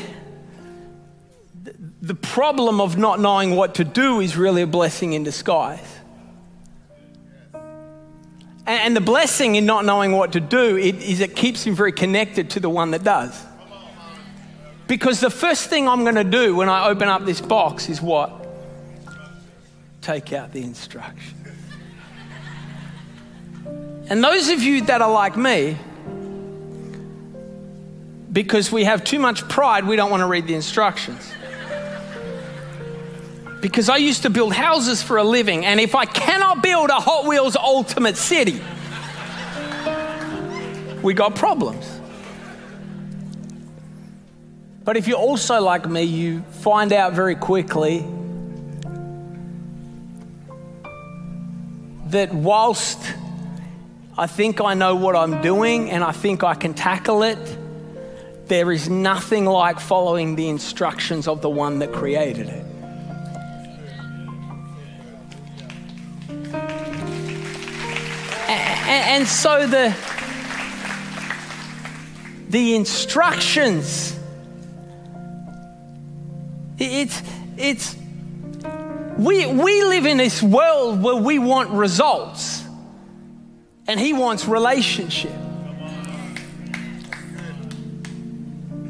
the 2.01 2.15
problem 2.15 2.81
of 2.81 2.97
not 2.97 3.21
knowing 3.21 3.55
what 3.57 3.77
to 3.77 3.85
do 3.85 4.21
is 4.21 4.37
really 4.37 4.63
a 4.63 4.67
blessing 4.67 5.13
in 5.13 5.23
disguise. 5.23 5.87
And, 8.67 8.95
the 8.95 9.01
blessing 9.01 9.57
in 9.57 9.67
not 9.67 9.85
knowing 9.85 10.13
what 10.13 10.33
to 10.33 10.41
do 10.41 10.77
is 10.77 11.21
it 11.21 11.35
keeps 11.35 11.67
me 11.67 11.73
very 11.73 11.91
connected 11.91 12.51
to 12.51 12.61
the 12.61 12.71
one 12.71 12.93
that 12.93 13.03
does. 13.03 13.37
Because 14.87 15.19
the 15.19 15.31
first 15.31 15.69
thing 15.69 15.89
I'm 15.89 16.03
going 16.03 16.15
to 16.15 16.25
do 16.25 16.55
when 16.55 16.69
I 16.69 16.89
open 16.89 17.09
up 17.09 17.25
this 17.25 17.41
box 17.41 17.89
is 17.89 18.01
what? 18.01 18.47
Take 20.03 20.33
out 20.33 20.53
the 20.53 20.63
instructions. 20.63 21.50
And 24.11 24.25
those 24.25 24.49
of 24.49 24.61
you 24.61 24.83
that 24.87 25.01
are 25.01 25.11
like 25.11 25.37
me, 25.37 25.79
because 28.33 28.73
we 28.73 28.83
have 28.83 29.05
too 29.05 29.21
much 29.21 29.49
pride, 29.49 29.87
we 29.87 29.95
don't 29.95 30.11
want 30.11 30.23
to 30.23 30.27
read 30.27 30.49
the 30.49 30.55
instructions. 30.55 31.33
Because 33.61 33.89
I 33.89 33.99
used 33.99 34.23
to 34.23 34.31
build 34.31 34.53
houses 34.53 35.01
for 35.01 35.19
a 35.19 35.23
living, 35.23 35.65
and 35.65 35.79
if 35.79 35.95
I 35.95 36.07
cannot 36.07 36.61
build 36.61 36.91
a 36.91 36.95
Hot 36.95 37.25
Wheels 37.25 37.55
Ultimate 37.55 38.17
City, 38.17 38.61
we 41.03 41.15
got 41.15 41.37
problems. 41.37 42.01
But 44.85 44.97
if 44.97 45.07
you're 45.07 45.19
also 45.19 45.61
like 45.61 45.89
me, 45.89 46.03
you 46.03 46.43
find 46.63 46.93
out 46.93 47.13
very 47.13 47.37
quickly 47.37 48.05
that 52.07 52.35
whilst 52.35 52.99
I 54.21 54.27
think 54.27 54.61
I 54.61 54.75
know 54.75 54.97
what 54.97 55.17
I'm 55.17 55.41
doing 55.41 55.91
and 55.91 56.05
I 56.05 56.13
think 56.13 56.45
I 56.45 56.55
can 56.55 56.75
tackle 56.75 57.23
it. 57.23 57.39
There 58.49 58.71
is 58.71 58.87
nothing 58.87 59.47
like 59.47 59.81
following 59.81 60.37
the 60.37 60.51
instructions 60.51 61.27
of 61.27 61.41
the 61.41 61.49
one 61.49 61.79
that 61.79 61.91
created 61.95 62.49
it. 62.49 62.67
And, 68.87 69.27
so 69.27 69.67
the, 69.67 69.97
the 72.51 72.75
instructions, 72.75 74.21
it's, 76.77 77.23
it's, 77.57 77.97
we, 79.17 79.47
we 79.47 79.83
live 79.85 80.05
in 80.05 80.19
this 80.19 80.43
world 80.43 81.03
where 81.03 81.17
we 81.17 81.39
want 81.39 81.71
results 81.71 82.67
and 83.87 83.99
he 83.99 84.13
wants 84.13 84.47
relationship. 84.47 85.33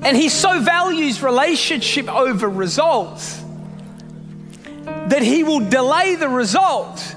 And 0.03 0.17
he 0.17 0.29
so 0.29 0.61
values 0.61 1.23
relationship 1.23 2.09
over 2.09 2.49
results 2.49 3.45
that 4.85 5.23
he 5.23 5.43
will 5.45 5.61
delay 5.69 6.15
the 6.15 6.29
result 6.29 7.15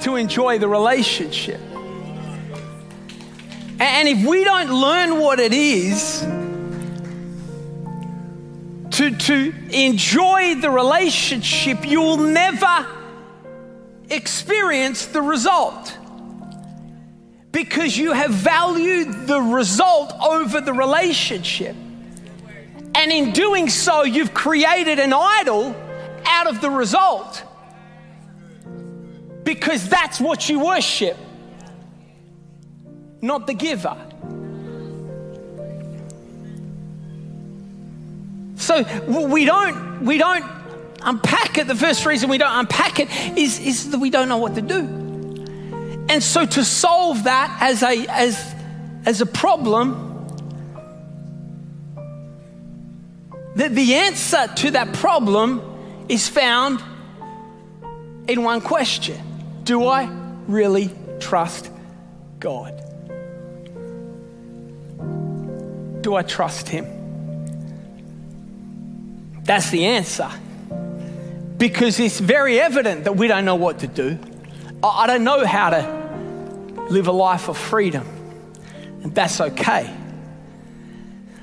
to 0.00 0.16
enjoy 0.16 0.58
the 0.58 0.68
relationship. 0.68 1.60
And 3.78 4.08
if 4.08 4.26
we 4.26 4.44
don't 4.44 4.70
learn 4.70 5.20
what 5.20 5.38
it 5.38 5.52
is, 5.52 6.22
to, 8.96 9.10
to 9.10 9.54
enjoy 9.72 10.54
the 10.54 10.70
relationship, 10.70 11.86
you 11.86 12.00
will 12.00 12.16
never 12.16 12.86
experience 14.08 15.06
the 15.06 15.20
result 15.20 15.98
because 17.52 17.96
you 17.96 18.12
have 18.12 18.30
valued 18.30 19.26
the 19.26 19.40
result 19.40 20.14
over 20.14 20.62
the 20.62 20.72
relationship. 20.72 21.76
And 22.94 23.12
in 23.12 23.32
doing 23.32 23.68
so, 23.68 24.04
you've 24.04 24.32
created 24.32 24.98
an 24.98 25.12
idol 25.12 25.76
out 26.24 26.46
of 26.46 26.62
the 26.62 26.70
result 26.70 27.42
because 29.44 29.86
that's 29.90 30.18
what 30.18 30.48
you 30.48 30.64
worship, 30.64 31.18
not 33.20 33.46
the 33.46 33.54
giver. 33.54 34.05
So 38.66 38.82
we 39.06 39.44
don't, 39.44 40.04
we 40.04 40.18
don't 40.18 40.44
unpack 41.00 41.56
it. 41.56 41.68
The 41.68 41.76
first 41.76 42.04
reason 42.04 42.28
we 42.28 42.36
don't 42.36 42.58
unpack 42.58 42.98
it 42.98 43.08
is, 43.38 43.60
is 43.60 43.92
that 43.92 43.98
we 43.98 44.10
don't 44.10 44.28
know 44.28 44.38
what 44.38 44.56
to 44.56 44.60
do. 44.60 44.80
And 46.08 46.20
so 46.20 46.44
to 46.44 46.64
solve 46.64 47.24
that 47.24 47.58
as 47.60 47.84
a, 47.84 48.06
as, 48.08 48.54
as 49.04 49.20
a 49.20 49.26
problem, 49.26 50.02
that 53.54 53.72
the 53.72 53.94
answer 53.94 54.48
to 54.56 54.72
that 54.72 54.92
problem 54.94 55.62
is 56.08 56.28
found 56.28 56.82
in 58.26 58.42
one 58.42 58.60
question 58.60 59.20
Do 59.62 59.86
I 59.86 60.10
really 60.48 60.90
trust 61.20 61.70
God? 62.40 62.74
Do 66.02 66.16
I 66.16 66.22
trust 66.22 66.68
Him? 66.68 66.95
That's 69.46 69.70
the 69.70 69.86
answer. 69.86 70.28
Because 71.56 71.98
it's 71.98 72.20
very 72.20 72.60
evident 72.60 73.04
that 73.04 73.16
we 73.16 73.28
don't 73.28 73.44
know 73.44 73.54
what 73.54 73.78
to 73.78 73.86
do. 73.86 74.18
I 74.82 75.06
don't 75.06 75.24
know 75.24 75.46
how 75.46 75.70
to 75.70 76.86
live 76.90 77.06
a 77.06 77.12
life 77.12 77.48
of 77.48 77.56
freedom, 77.56 78.06
and 79.02 79.14
that's 79.14 79.40
okay. 79.40 79.94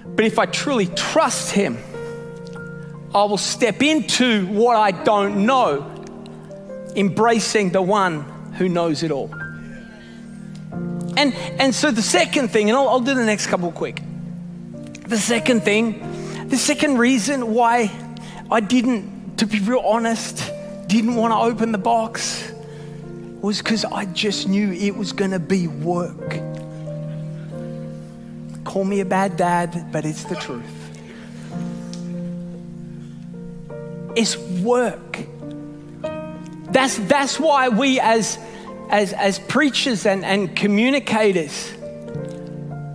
But 0.06 0.26
if 0.26 0.38
I 0.38 0.46
truly 0.46 0.86
trust 0.88 1.52
Him, 1.52 1.80
I 3.16 3.24
will 3.24 3.38
step 3.38 3.82
into 3.82 4.46
what 4.48 4.76
I 4.76 4.92
don't 4.92 5.46
know, 5.46 5.90
embracing 6.96 7.72
the 7.72 7.82
one 7.82 8.22
who 8.54 8.70
knows 8.70 9.02
it 9.02 9.12
all. 9.12 9.34
And, 11.16 11.34
and 11.60 11.74
so 11.74 11.92
the 11.92 12.02
second 12.02 12.50
thing, 12.50 12.70
and 12.70 12.78
I'll, 12.78 12.90
I'll 12.90 13.00
do 13.00 13.14
the 13.14 13.26
next 13.26 13.48
couple 13.48 13.72
quick. 13.72 14.02
The 15.08 15.18
second 15.18 15.62
thing 15.62 16.13
the 16.50 16.58
second 16.58 16.98
reason 16.98 17.54
why 17.54 17.92
I 18.52 18.60
didn't, 18.60 19.38
to 19.38 19.46
be 19.46 19.60
real 19.60 19.80
honest, 19.80 20.52
didn't 20.88 21.16
want 21.16 21.32
to 21.32 21.38
open 21.38 21.72
the 21.72 21.78
box 21.78 22.52
was 23.42 23.62
because 23.62 23.84
I 23.84 24.06
just 24.06 24.48
knew 24.48 24.72
it 24.72 24.96
was 24.96 25.12
going 25.12 25.32
to 25.32 25.40
be 25.40 25.68
work. 25.68 26.40
Call 28.64 28.86
me 28.86 29.02
a 29.02 29.06
bad 29.06 29.36
dad, 29.36 29.92
but 29.92 30.06
it's 30.06 30.24
the 30.24 30.36
truth. 30.36 30.64
It's 34.16 34.38
work. 34.38 35.20
That's, 36.72 36.98
that's 37.00 37.40
why 37.40 37.70
we, 37.70 38.00
as, 38.00 38.38
as, 38.90 39.14
as 39.14 39.40
preachers 39.40 40.06
and, 40.06 40.24
and 40.24 40.56
communicators, 40.56 41.74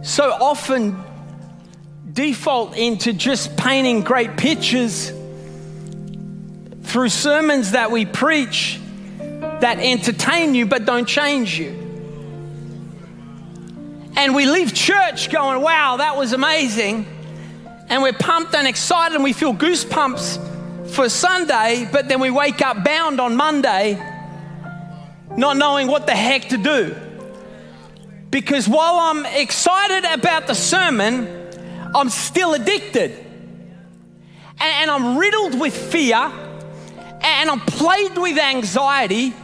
so 0.02 0.32
often 0.32 0.96
default 2.18 2.76
into 2.76 3.12
just 3.12 3.56
painting 3.56 4.00
great 4.00 4.36
pictures 4.36 5.12
through 6.82 7.08
sermons 7.08 7.70
that 7.70 7.92
we 7.92 8.04
preach 8.04 8.80
that 9.60 9.78
entertain 9.78 10.52
you 10.52 10.66
but 10.66 10.84
don't 10.84 11.06
change 11.06 11.56
you. 11.60 11.70
And 14.16 14.34
we 14.34 14.46
leave 14.46 14.74
church 14.74 15.30
going, 15.30 15.62
wow, 15.62 15.98
that 15.98 16.16
was 16.16 16.32
amazing. 16.32 17.06
And 17.88 18.02
we're 18.02 18.12
pumped 18.12 18.52
and 18.52 18.66
excited 18.66 19.14
and 19.14 19.22
we 19.22 19.32
feel 19.32 19.54
goosebumps 19.54 20.88
for 20.90 21.08
Sunday, 21.08 21.88
but 21.92 22.08
then 22.08 22.18
we 22.18 22.30
wake 22.30 22.60
up 22.62 22.82
bound 22.82 23.20
on 23.20 23.36
Monday, 23.36 23.94
not 25.36 25.56
knowing 25.56 25.86
what 25.86 26.08
the 26.08 26.16
heck 26.16 26.48
to 26.48 26.56
do. 26.56 26.96
Because 28.32 28.68
while 28.68 28.96
I'm 28.98 29.24
excited 29.24 30.18
about 30.18 30.48
the 30.48 30.54
sermon, 30.54 31.37
I'm 31.94 32.08
still 32.10 32.54
addicted. 32.54 33.12
And, 34.60 34.90
I'm 34.90 35.16
riddled 35.16 35.60
with 35.60 35.76
fear, 35.76 36.16
and 36.16 37.50
I'm 37.50 37.60
plagued 37.60 38.18
with 38.18 38.38
anxiety. 38.38 39.34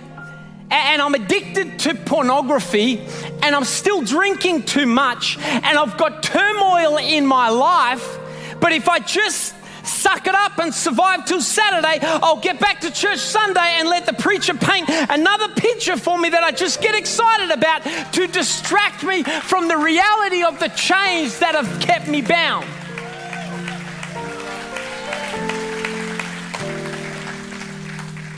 And 0.71 1.01
I'm 1.01 1.15
addicted 1.15 1.79
to 1.81 1.95
pornography. 1.95 3.01
And 3.43 3.55
I'm 3.55 3.65
still 3.65 4.03
drinking 4.03 4.65
too 4.65 4.87
much. 4.87 5.39
And 5.39 5.79
I've 5.79 5.97
got 5.97 6.23
turmoil 6.23 6.97
in 6.97 7.27
my 7.27 7.51
life, 7.51 8.19
but 8.61 8.73
if 8.73 8.89
I 8.89 8.99
just 8.99 9.54
suck 9.87 10.27
it 10.27 10.35
up 10.35 10.59
and 10.59 10.73
survive 10.73 11.25
till 11.27 11.41
Saturday, 11.41 11.99
I'll 12.03 12.41
get 12.41 12.61
back 12.61 12.81
to 12.81 12.91
church 12.91 13.19
Sunday 13.19 13.77
and 13.79 13.89
let 13.89 14.07
the 14.07 14.13
preacher 14.13 14.55
paint 14.55 14.89
another 14.89 15.49
picture 15.55 15.97
for 15.97 16.19
me 16.19 16.29
that 16.31 16.43
I 16.43 16.51
just 16.51 16.81
get 16.81 16.95
excited 16.95 17.51
about 17.51 17.85
to 18.15 18.27
distract 18.27 19.05
me 19.05 19.23
from 19.23 19.69
the 19.69 19.77
reality 19.77 20.43
of 20.43 20.59
the 20.61 20.69
chains 20.69 21.39
that 21.41 21.55
have 21.55 21.81
kept 21.81 22.09
me 22.09 22.23
bound. 22.23 22.65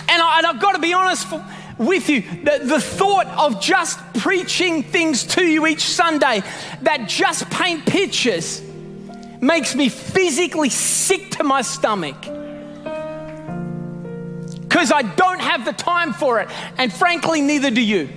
And, 0.08 0.22
I, 0.22 0.40
have 0.44 0.60
got 0.60 0.72
to 0.72 0.78
be 0.80 0.94
honest, 0.94 1.26
for, 1.26 1.44
with 1.78 2.08
you. 2.08 2.22
The, 2.22 2.60
the 2.64 2.80
thought 2.80 3.26
of 3.26 3.60
just 3.60 3.98
preaching 4.14 4.82
things 4.82 5.24
to 5.24 5.44
you 5.44 5.66
each 5.66 5.82
Sunday 5.82 6.42
that 6.82 7.08
just 7.08 7.48
paint 7.50 7.84
pictures 7.86 8.62
makes 9.40 9.74
me 9.74 9.88
physically 9.88 10.70
sick 10.70 11.32
to 11.32 11.44
my 11.44 11.62
stomach 11.62 12.16
because 14.62 14.92
I 14.92 15.02
don't 15.02 15.40
have 15.40 15.64
the 15.64 15.72
time 15.72 16.12
for 16.12 16.40
it. 16.40 16.48
And 16.76 16.92
frankly, 16.92 17.40
neither 17.40 17.70
do 17.70 17.80
you. 17.80 18.08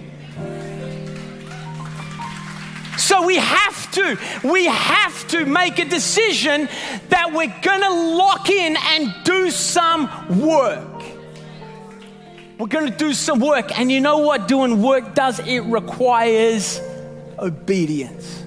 So 2.98 3.26
we 3.26 3.38
have 3.38 3.92
to, 3.94 4.20
we 4.44 4.66
have 4.66 5.28
to 5.30 5.46
make 5.46 5.80
a 5.80 5.86
decision 5.86 6.68
that 7.08 7.32
we're 7.34 7.54
gonna 7.62 8.18
lock 8.18 8.50
in 8.50 8.76
and 8.76 9.14
do 9.24 9.52
some 9.52 10.10
work. 10.42 11.00
We're 12.60 12.68
going 12.68 12.92
to 12.92 12.98
do 12.98 13.14
some 13.14 13.40
work. 13.40 13.80
And 13.80 13.90
you 13.90 14.02
know 14.02 14.18
what 14.18 14.50
doing 14.50 14.82
work 14.82 15.16
does? 15.16 15.40
It 15.40 15.62
requires 15.62 16.82
obedience. 17.40 18.44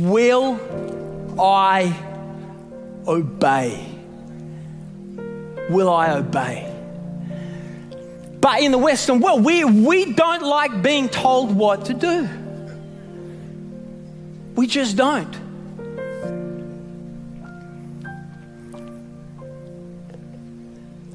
Will 0.00 0.58
I 1.38 1.94
obey? 3.06 3.86
Will 5.68 5.92
I 5.92 6.12
obey? 6.14 6.66
But 8.40 8.62
in 8.62 8.72
the 8.72 8.78
Western 8.78 9.20
world, 9.20 9.44
we, 9.44 9.64
we 9.64 10.12
don't 10.12 10.42
like 10.42 10.82
being 10.82 11.08
told 11.08 11.54
what 11.54 11.84
to 11.86 11.94
do. 11.94 12.28
We 14.56 14.66
just 14.66 14.96
don't. 14.96 15.40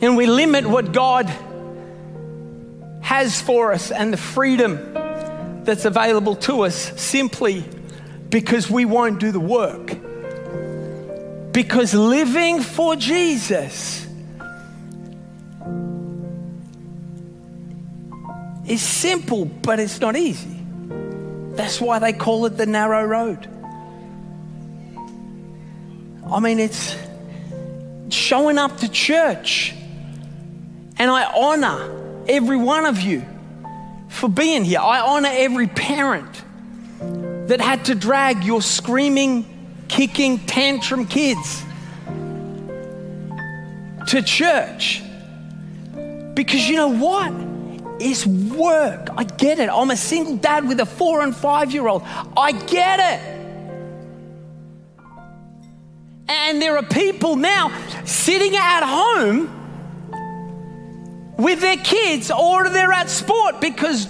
and 0.05 0.15
we 0.15 0.27
limit 0.27 0.67
what 0.67 0.91
God 0.91 1.31
has 3.01 3.41
for 3.41 3.71
us 3.71 3.91
and 3.91 4.13
the 4.13 4.17
freedom 4.17 4.93
that's 5.63 5.85
available 5.85 6.35
to 6.35 6.61
us 6.61 6.75
simply 7.01 7.65
because 8.35 8.69
we 8.69 8.83
won't 8.83 9.17
do 9.21 9.31
the 9.31 9.39
work. 9.39 9.95
Because 11.53 11.93
living 11.93 12.61
for 12.61 12.97
Jesus 12.97 14.05
is 18.67 18.81
simple, 18.81 19.45
but 19.45 19.79
it's 19.79 20.01
not 20.01 20.17
easy. 20.17 20.59
That's 21.53 21.79
why 21.79 21.99
they 21.99 22.11
call 22.11 22.45
it 22.45 22.57
the 22.57 22.65
narrow 22.65 23.05
road. 23.05 23.47
I 26.29 26.41
mean, 26.41 26.59
it's 26.59 26.97
showing 28.09 28.57
up 28.57 28.79
to 28.79 28.91
church 28.91 29.73
and 30.97 31.09
I 31.09 31.23
honor 31.33 32.25
every 32.27 32.57
one 32.57 32.85
of 32.85 32.99
you 32.99 33.23
for 34.09 34.27
being 34.27 34.65
here. 34.65 34.81
I 34.81 34.99
honor 34.99 35.31
every 35.31 35.67
parent 35.67 36.43
that 37.47 37.61
had 37.61 37.85
to 37.85 37.95
drag 37.95 38.43
your 38.43 38.61
screaming, 38.61 39.45
kicking, 39.87 40.39
tantrum 40.39 41.05
kids 41.05 41.63
to 44.07 44.21
church. 44.21 45.03
Because 46.33 46.67
you 46.67 46.75
know 46.75 46.89
what? 46.89 47.31
It's 47.99 48.25
work. 48.25 49.09
I 49.15 49.23
get 49.23 49.59
it. 49.59 49.69
I'm 49.69 49.89
a 49.91 49.97
single 49.97 50.37
dad 50.37 50.67
with 50.67 50.79
a 50.79 50.85
four 50.85 51.21
and 51.21 51.35
five 51.35 51.71
year 51.71 51.87
old. 51.87 52.03
I 52.35 52.51
get 52.51 52.99
it. 52.99 53.35
And 56.27 56.61
there 56.61 56.77
are 56.77 56.83
people 56.83 57.35
now 57.35 57.71
sitting 58.03 58.55
at 58.55 58.83
home 58.83 59.51
with 61.37 61.61
their 61.61 61.77
kids 61.77 62.31
or 62.31 62.69
they're 62.69 62.91
at 62.91 63.09
sport 63.09 63.61
because 63.61 64.07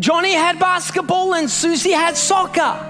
Johnny 0.00 0.32
had 0.32 0.58
basketball 0.58 1.34
and 1.34 1.48
Susie 1.48 1.92
had 1.92 2.16
soccer. 2.16 2.88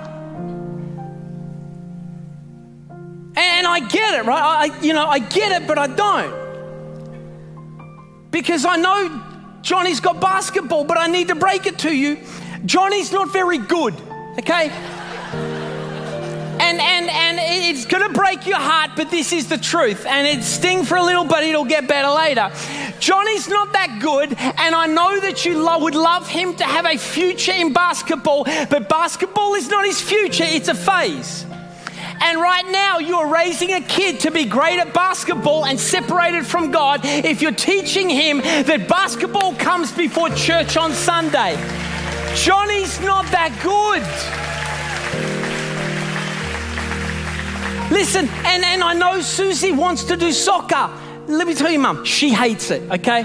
And 3.37 3.67
I 3.67 3.81
get 3.81 4.15
it, 4.15 4.25
right? 4.25 4.71
I, 4.71 4.81
you 4.81 4.93
know, 4.93 5.07
I 5.07 5.19
get 5.19 5.61
it, 5.61 5.69
but 5.69 5.77
I 5.77 5.89
don't. 5.89 6.33
Because 8.31 8.65
I 8.65 8.77
know 8.77 9.23
Johnny's 9.61 10.01
got 10.01 10.21
basketball, 10.21 10.85
but 10.85 10.99
I 10.99 11.09
need 11.09 11.29
to 11.29 11.35
break 11.35 11.67
it 11.67 11.81
to 11.81 11.95
you. 11.95 12.19
Johnny's 12.65 13.13
not 13.13 13.33
very 13.33 13.59
good, 13.59 13.95
okay? 14.39 14.71
and, 16.61 16.81
and, 16.81 17.11
and 17.11 17.39
it's 17.41 17.87
going 17.87 18.07
to 18.07 18.13
break 18.13 18.47
your 18.47 18.59
heart, 18.59 18.93
but 18.95 19.11
this 19.11 19.33
is 19.33 19.49
the 19.49 19.59
truth. 19.59 20.07
And 20.07 20.27
it 20.27 20.45
sting 20.45 20.85
for 20.85 20.97
a 20.97 21.03
little, 21.03 21.25
but 21.25 21.43
it'll 21.43 21.65
get 21.65 21.89
better 21.89 22.09
later. 22.09 22.51
Johnny's 23.01 23.49
not 23.49 23.73
that 23.73 23.99
good, 24.01 24.35
and 24.39 24.75
I 24.75 24.87
know 24.87 25.19
that 25.21 25.45
you 25.45 25.63
lo- 25.63 25.79
would 25.81 25.95
love 25.95 26.29
him 26.29 26.55
to 26.57 26.65
have 26.65 26.87
a 26.87 26.97
future 26.97 27.53
in 27.53 27.73
basketball, 27.73 28.45
but 28.45 28.89
basketball 28.89 29.55
is 29.55 29.69
not 29.69 29.87
his 29.87 30.01
future, 30.01 30.45
it's 30.47 30.69
a 30.69 30.75
phase. 30.75 31.47
And 32.23 32.39
right 32.39 32.67
now, 32.71 32.99
you're 32.99 33.29
raising 33.29 33.73
a 33.73 33.81
kid 33.81 34.21
to 34.21 34.31
be 34.31 34.45
great 34.45 34.79
at 34.79 34.93
basketball 34.93 35.65
and 35.65 35.81
separated 35.81 36.47
from 36.47 36.71
God 36.71 37.01
if 37.03 37.41
you're 37.41 37.51
teaching 37.53 38.11
him 38.11 38.39
that 38.39 38.87
basketball 38.89 39.55
comes 39.55 39.91
before 39.91 40.29
church 40.31 40.77
on 40.77 40.93
Sunday. 40.93 41.57
Johnny's 42.35 43.01
not 43.01 43.25
that 43.33 43.59
good. 43.63 44.03
Listen, 47.91 48.29
and, 48.45 48.65
and 48.65 48.83
I 48.83 48.93
know 48.93 49.21
Susie 49.23 49.73
wants 49.73 50.05
to 50.05 50.17
do 50.17 50.31
soccer. 50.31 50.91
Let 51.31 51.47
me 51.47 51.55
tell 51.55 51.71
you, 51.71 51.79
mum, 51.79 52.05
she 52.05 52.31
hates 52.31 52.71
it, 52.71 52.83
okay? 52.91 53.25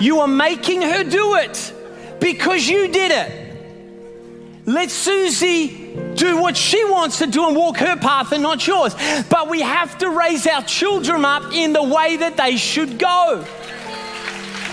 You 0.00 0.20
are 0.20 0.28
making 0.28 0.82
her 0.82 1.02
do 1.02 1.34
it 1.34 1.72
because 2.20 2.68
you 2.68 2.88
did 2.88 3.10
it. 3.10 4.66
Let 4.66 4.90
Susie 4.90 5.94
do 6.14 6.40
what 6.40 6.56
she 6.56 6.84
wants 6.84 7.18
to 7.18 7.26
do 7.26 7.46
and 7.46 7.56
walk 7.56 7.76
her 7.78 7.96
path 7.96 8.32
and 8.32 8.42
not 8.42 8.66
yours. 8.66 8.94
But 9.28 9.48
we 9.48 9.60
have 9.60 9.98
to 9.98 10.08
raise 10.08 10.46
our 10.46 10.62
children 10.62 11.24
up 11.24 11.52
in 11.52 11.72
the 11.72 11.82
way 11.82 12.16
that 12.16 12.36
they 12.36 12.56
should 12.56 12.98
go. 12.98 13.44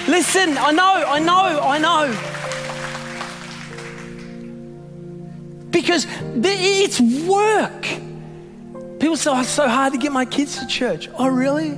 Listen, 0.07 0.57
I 0.57 0.72
know, 0.72 1.03
I 1.07 1.19
know, 1.19 1.59
I 1.61 1.78
know. 1.78 2.15
Because 5.72 6.07
it's 6.43 7.01
work. 7.28 7.84
People 8.99 9.17
say, 9.17 9.32
oh, 9.32 9.39
it's 9.41 9.49
so 9.49 9.67
hard 9.67 9.93
to 9.93 9.99
get 9.99 10.11
my 10.11 10.26
kids 10.26 10.57
to 10.59 10.67
church. 10.67 11.09
Oh, 11.17 11.28
really? 11.28 11.78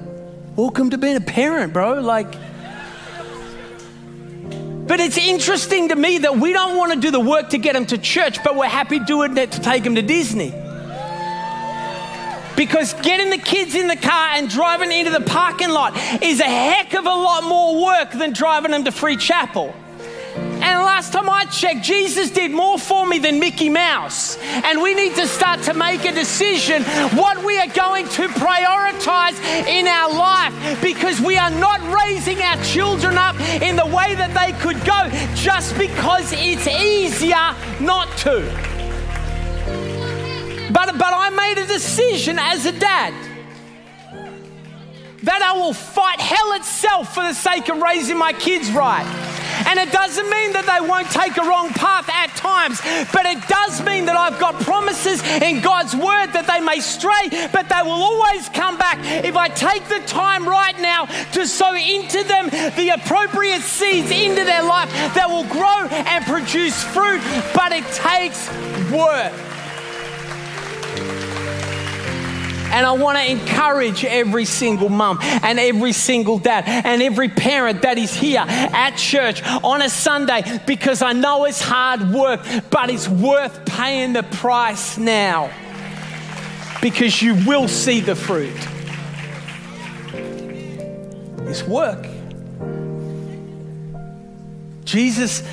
Welcome 0.55 0.91
to 0.91 0.99
being 0.99 1.15
a 1.15 1.21
parent, 1.21 1.73
bro. 1.73 1.99
Like, 1.99 2.31
but 4.87 4.99
it's 4.99 5.17
interesting 5.17 5.89
to 5.89 5.95
me 5.95 6.19
that 6.19 6.37
we 6.37 6.53
don't 6.53 6.77
want 6.77 6.93
to 6.93 6.99
do 6.99 7.09
the 7.09 7.19
work 7.19 7.49
to 7.49 7.57
get 7.57 7.73
them 7.73 7.87
to 7.87 7.97
church, 7.97 8.43
but 8.43 8.55
we're 8.55 8.67
happy 8.67 8.99
doing 8.99 9.35
it 9.35 9.51
to 9.53 9.61
take 9.61 9.83
them 9.83 9.95
to 9.95 10.03
Disney. 10.03 10.51
Because 12.55 12.93
getting 13.01 13.31
the 13.31 13.39
kids 13.43 13.73
in 13.73 13.87
the 13.87 13.95
car 13.95 14.33
and 14.33 14.47
driving 14.47 14.91
into 14.91 15.09
the 15.09 15.21
parking 15.21 15.71
lot 15.71 15.97
is 16.21 16.39
a 16.39 16.43
heck 16.43 16.93
of 16.93 17.03
a 17.03 17.09
lot 17.09 17.45
more 17.45 17.83
work 17.83 18.11
than 18.11 18.31
driving 18.31 18.69
them 18.69 18.83
to 18.83 18.91
Free 18.91 19.17
Chapel. 19.17 19.73
Last 20.75 21.13
time 21.13 21.29
I 21.29 21.45
checked, 21.45 21.83
Jesus 21.83 22.31
did 22.31 22.51
more 22.51 22.79
for 22.79 23.05
me 23.05 23.19
than 23.19 23.39
Mickey 23.39 23.69
Mouse. 23.69 24.37
And 24.37 24.81
we 24.81 24.93
need 24.93 25.15
to 25.15 25.27
start 25.27 25.61
to 25.63 25.73
make 25.73 26.05
a 26.05 26.11
decision 26.11 26.83
what 27.17 27.43
we 27.43 27.59
are 27.59 27.67
going 27.67 28.07
to 28.09 28.27
prioritize 28.29 29.37
in 29.67 29.87
our 29.87 30.13
life 30.13 30.81
because 30.81 31.19
we 31.19 31.37
are 31.37 31.49
not 31.49 31.81
raising 32.03 32.41
our 32.41 32.57
children 32.63 33.17
up 33.17 33.39
in 33.61 33.75
the 33.75 33.85
way 33.85 34.15
that 34.15 34.33
they 34.33 34.53
could 34.59 34.77
go 34.85 35.09
just 35.35 35.77
because 35.77 36.31
it's 36.33 36.67
easier 36.67 37.55
not 37.79 38.07
to. 38.19 38.39
But, 40.71 40.97
but 40.97 41.13
I 41.13 41.29
made 41.29 41.63
a 41.63 41.67
decision 41.67 42.39
as 42.39 42.65
a 42.65 42.71
dad 42.71 43.13
that 45.23 45.41
I 45.41 45.53
will 45.53 45.73
fight 45.73 46.19
hell 46.19 46.53
itself 46.53 47.13
for 47.13 47.23
the 47.23 47.33
sake 47.33 47.69
of 47.69 47.81
raising 47.81 48.17
my 48.17 48.33
kids 48.33 48.71
right. 48.71 49.32
And 49.73 49.89
it 49.89 49.91
doesn't 49.91 50.29
mean 50.29 50.53
that 50.53 50.69
they 50.69 50.87
won't 50.87 51.09
take 51.09 51.35
a 51.35 51.41
wrong 51.41 51.69
path 51.73 52.07
at 52.07 52.29
times, 52.37 52.77
but 53.09 53.25
it 53.25 53.41
does 53.49 53.81
mean 53.81 54.05
that 54.05 54.15
I've 54.15 54.39
got 54.39 54.61
promises 54.61 55.17
in 55.41 55.61
God's 55.61 55.95
word 55.95 56.29
that 56.37 56.45
they 56.45 56.61
may 56.61 56.79
stray, 56.79 57.49
but 57.49 57.69
they 57.69 57.81
will 57.81 57.97
always 57.97 58.47
come 58.49 58.77
back 58.77 58.99
if 59.25 59.35
I 59.35 59.49
take 59.49 59.89
the 59.89 59.97
time 60.05 60.47
right 60.47 60.79
now 60.79 61.05
to 61.33 61.47
sow 61.47 61.73
into 61.73 62.21
them 62.21 62.53
the 62.77 62.93
appropriate 63.01 63.63
seeds 63.63 64.11
into 64.11 64.43
their 64.45 64.61
life 64.61 64.93
that 65.17 65.25
will 65.27 65.49
grow 65.49 65.89
and 65.89 66.23
produce 66.23 66.77
fruit. 66.93 67.25
But 67.57 67.73
it 67.73 67.89
takes 67.97 68.45
work. 68.93 69.33
And 72.73 72.87
I 72.87 72.93
want 72.93 73.19
to 73.19 73.29
encourage 73.29 74.03
every 74.03 74.45
single 74.45 74.89
mum 74.89 75.19
and 75.21 75.59
every 75.59 75.91
single 75.91 76.39
dad 76.39 76.63
and 76.67 77.03
every 77.03 77.29
parent 77.29 77.83
that 77.83 77.99
is 77.99 78.15
here 78.15 78.43
at 78.47 78.97
church 78.97 79.43
on 79.43 79.83
a 79.83 79.89
Sunday 79.89 80.41
because 80.65 81.03
I 81.03 81.13
know 81.13 81.45
it's 81.45 81.61
hard 81.61 82.09
work, 82.09 82.41
but 82.71 82.89
it's 82.89 83.07
worth 83.07 83.63
paying 83.67 84.13
the 84.13 84.23
price 84.23 84.97
now 84.97 85.51
because 86.81 87.21
you 87.21 87.35
will 87.45 87.67
see 87.67 87.99
the 87.99 88.15
fruit. 88.15 88.57
It's 91.47 91.61
work. 91.61 92.07
Jesus 94.83 95.43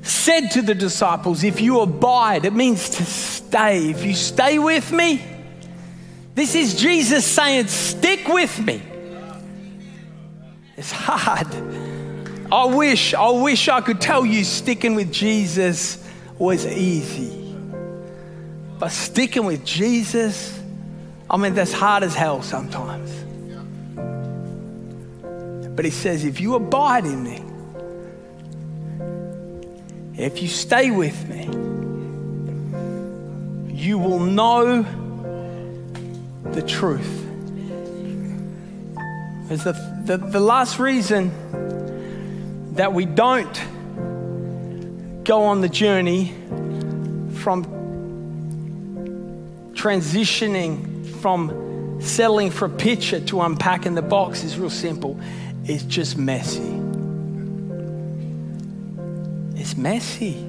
said 0.00 0.52
to 0.52 0.62
the 0.62 0.74
disciples, 0.74 1.44
If 1.44 1.60
you 1.60 1.80
abide, 1.80 2.46
it 2.46 2.54
means 2.54 2.88
to 2.88 3.04
stay. 3.04 3.90
If 3.90 4.06
you 4.06 4.14
stay 4.14 4.58
with 4.58 4.90
me, 4.90 5.35
this 6.36 6.54
is 6.54 6.74
Jesus 6.74 7.24
saying, 7.24 7.66
Stick 7.68 8.28
with 8.28 8.64
me. 8.64 8.82
It's 10.76 10.92
hard. 10.92 11.48
I 12.52 12.66
wish, 12.66 13.14
I 13.14 13.30
wish 13.30 13.68
I 13.68 13.80
could 13.80 14.02
tell 14.02 14.26
you 14.26 14.44
sticking 14.44 14.94
with 14.94 15.10
Jesus 15.10 16.06
was 16.38 16.66
easy. 16.66 17.54
But 18.78 18.90
sticking 18.90 19.46
with 19.46 19.64
Jesus, 19.64 20.60
I 21.30 21.38
mean, 21.38 21.54
that's 21.54 21.72
hard 21.72 22.02
as 22.02 22.14
hell 22.14 22.42
sometimes. 22.42 23.10
But 25.74 25.86
he 25.86 25.90
says, 25.90 26.26
if 26.26 26.38
you 26.38 26.54
abide 26.54 27.06
in 27.06 27.24
me, 27.24 27.42
if 30.22 30.42
you 30.42 30.48
stay 30.48 30.90
with 30.90 31.28
me, 31.30 31.44
you 33.74 33.98
will 33.98 34.20
know 34.20 34.84
the 36.52 36.62
truth. 36.62 37.24
Is 39.50 39.64
the, 39.64 39.72
the, 40.04 40.16
the 40.16 40.40
last 40.40 40.78
reason 40.78 41.30
that 42.74 42.92
we 42.92 43.04
don't 43.04 43.62
go 45.24 45.44
on 45.44 45.60
the 45.60 45.68
journey 45.68 46.34
from 47.34 47.64
transitioning 49.74 50.96
from 51.20 52.00
settling 52.00 52.50
for 52.50 52.66
a 52.66 52.70
picture 52.70 53.20
to 53.20 53.40
unpacking 53.40 53.94
the 53.94 54.02
box 54.02 54.44
is 54.44 54.58
real 54.58 54.70
simple. 54.70 55.18
It's 55.64 55.82
just 55.82 56.16
messy. 56.16 56.62
It's 59.56 59.76
messy. 59.76 60.44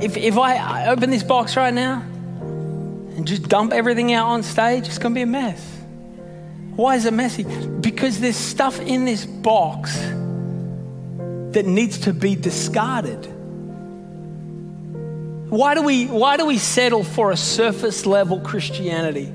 If, 0.00 0.16
if 0.16 0.36
I 0.36 0.86
open 0.88 1.10
this 1.10 1.22
box 1.22 1.56
right 1.56 1.72
now, 1.72 2.02
and 3.16 3.26
just 3.26 3.48
dump 3.48 3.72
everything 3.72 4.12
out 4.12 4.28
on 4.28 4.42
stage, 4.42 4.86
it's 4.86 4.98
going 4.98 5.14
to 5.14 5.18
be 5.18 5.22
a 5.22 5.26
mess. 5.26 5.60
Why 6.76 6.96
is 6.96 7.04
it 7.04 7.12
messy? 7.12 7.44
Because 7.44 8.20
there's 8.20 8.36
stuff 8.36 8.80
in 8.80 9.04
this 9.04 9.26
box 9.26 9.94
that 11.52 11.64
needs 11.66 11.98
to 11.98 12.14
be 12.14 12.34
discarded. 12.34 13.26
Why 15.50 15.74
do 15.74 15.82
we, 15.82 16.06
why 16.06 16.38
do 16.38 16.46
we 16.46 16.56
settle 16.56 17.04
for 17.04 17.30
a 17.30 17.36
surface 17.36 18.06
level 18.06 18.40
Christianity 18.40 19.30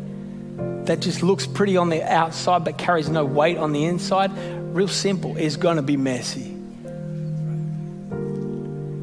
that 0.85 0.99
just 0.99 1.21
looks 1.21 1.45
pretty 1.45 1.77
on 1.77 1.89
the 1.89 2.01
outside 2.01 2.63
but 2.63 2.79
carries 2.79 3.07
no 3.07 3.23
weight 3.23 3.57
on 3.57 3.71
the 3.71 3.85
inside? 3.85 4.31
Real 4.73 4.87
simple, 4.87 5.37
it's 5.37 5.57
going 5.57 5.75
to 5.75 5.83
be 5.83 5.95
messy. 5.95 6.55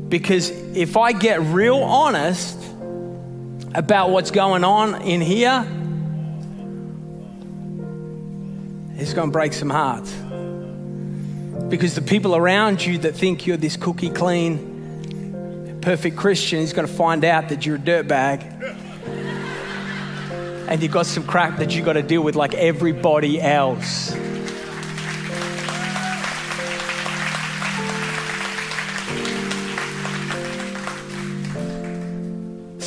Because 0.08 0.50
if 0.76 0.96
I 0.96 1.12
get 1.12 1.40
real 1.40 1.76
honest, 1.76 2.58
about 3.74 4.10
what's 4.10 4.30
going 4.30 4.64
on 4.64 5.02
in 5.02 5.20
here, 5.20 5.66
it's 8.96 9.12
going 9.12 9.28
to 9.28 9.32
break 9.32 9.52
some 9.52 9.70
hearts. 9.70 10.12
Because 11.68 11.94
the 11.94 12.02
people 12.02 12.36
around 12.36 12.84
you 12.84 12.98
that 12.98 13.16
think 13.16 13.46
you're 13.46 13.56
this 13.56 13.76
cookie 13.76 14.10
clean, 14.10 15.78
perfect 15.82 16.16
Christian 16.16 16.60
is 16.60 16.72
going 16.72 16.86
to 16.86 16.92
find 16.92 17.24
out 17.24 17.48
that 17.48 17.66
you're 17.66 17.76
a 17.76 17.78
dirtbag. 17.78 18.52
and 20.68 20.82
you've 20.82 20.92
got 20.92 21.06
some 21.06 21.24
crap 21.24 21.58
that 21.58 21.74
you've 21.74 21.84
got 21.84 21.94
to 21.94 22.02
deal 22.02 22.22
with 22.22 22.36
like 22.36 22.54
everybody 22.54 23.40
else. 23.40 24.14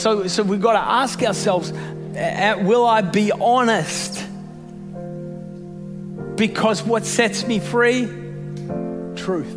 So, 0.08 0.26
so 0.28 0.41
we've 0.41 0.62
got 0.62 0.72
to 0.72 0.80
ask 0.80 1.22
ourselves 1.22 1.74
will 1.74 2.86
I 2.86 3.01
be 3.01 3.34
honest? 3.34 4.26
Because 6.38 6.82
what 6.82 7.05
sets 7.05 7.45
me 7.45 7.60
free? 7.60 8.05
Truth. 9.18 9.51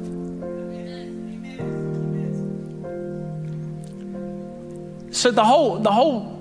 So 5.14 5.30
the 5.30 5.44
whole, 5.44 5.78
the 5.78 5.92
whole, 5.92 6.36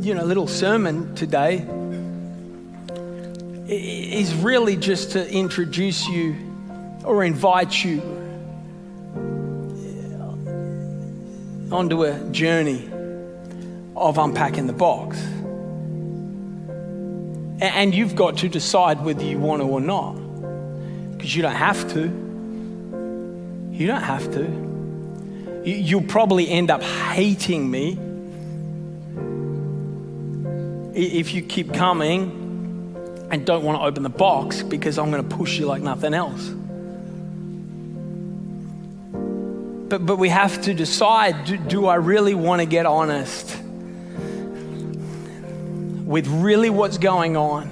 you 0.00 0.12
know, 0.14 0.24
little 0.24 0.48
sermon 0.48 1.14
today 1.14 1.64
is 3.68 4.34
really 4.34 4.74
just 4.74 5.12
to 5.12 5.30
introduce 5.30 6.08
you 6.08 6.34
or 7.04 7.22
invite 7.22 7.84
you 7.84 8.02
onto 11.70 12.02
a 12.02 12.18
journey 12.32 12.90
of 13.96 14.18
unpacking 14.18 14.66
the 14.66 14.72
box. 14.72 15.18
And 17.58 17.94
you've 17.94 18.14
got 18.14 18.36
to 18.38 18.48
decide 18.48 19.02
whether 19.02 19.24
you 19.24 19.38
want 19.38 19.62
to 19.62 19.66
or 19.66 19.80
not. 19.80 20.12
Because 21.12 21.34
you 21.34 21.40
don't 21.40 21.54
have 21.54 21.90
to. 21.94 22.02
You 23.72 23.86
don't 23.86 24.02
have 24.02 24.30
to. 24.32 25.62
You'll 25.64 26.02
probably 26.02 26.48
end 26.48 26.70
up 26.70 26.82
hating 26.82 27.70
me 27.70 27.98
if 30.94 31.34
you 31.34 31.42
keep 31.42 31.72
coming 31.72 32.42
and 33.30 33.44
don't 33.44 33.64
want 33.64 33.78
to 33.78 33.84
open 33.84 34.02
the 34.02 34.08
box 34.08 34.62
because 34.62 34.98
I'm 34.98 35.10
going 35.10 35.26
to 35.26 35.36
push 35.36 35.58
you 35.58 35.66
like 35.66 35.82
nothing 35.82 36.14
else. 36.14 36.46
But, 39.88 40.04
but 40.04 40.16
we 40.18 40.28
have 40.28 40.60
to 40.62 40.74
decide 40.74 41.44
do, 41.44 41.56
do 41.56 41.86
I 41.86 41.96
really 41.96 42.34
want 42.34 42.60
to 42.60 42.66
get 42.66 42.86
honest 42.86 43.56
with 46.06 46.28
really 46.28 46.70
what's 46.70 46.98
going 46.98 47.36
on 47.36 47.66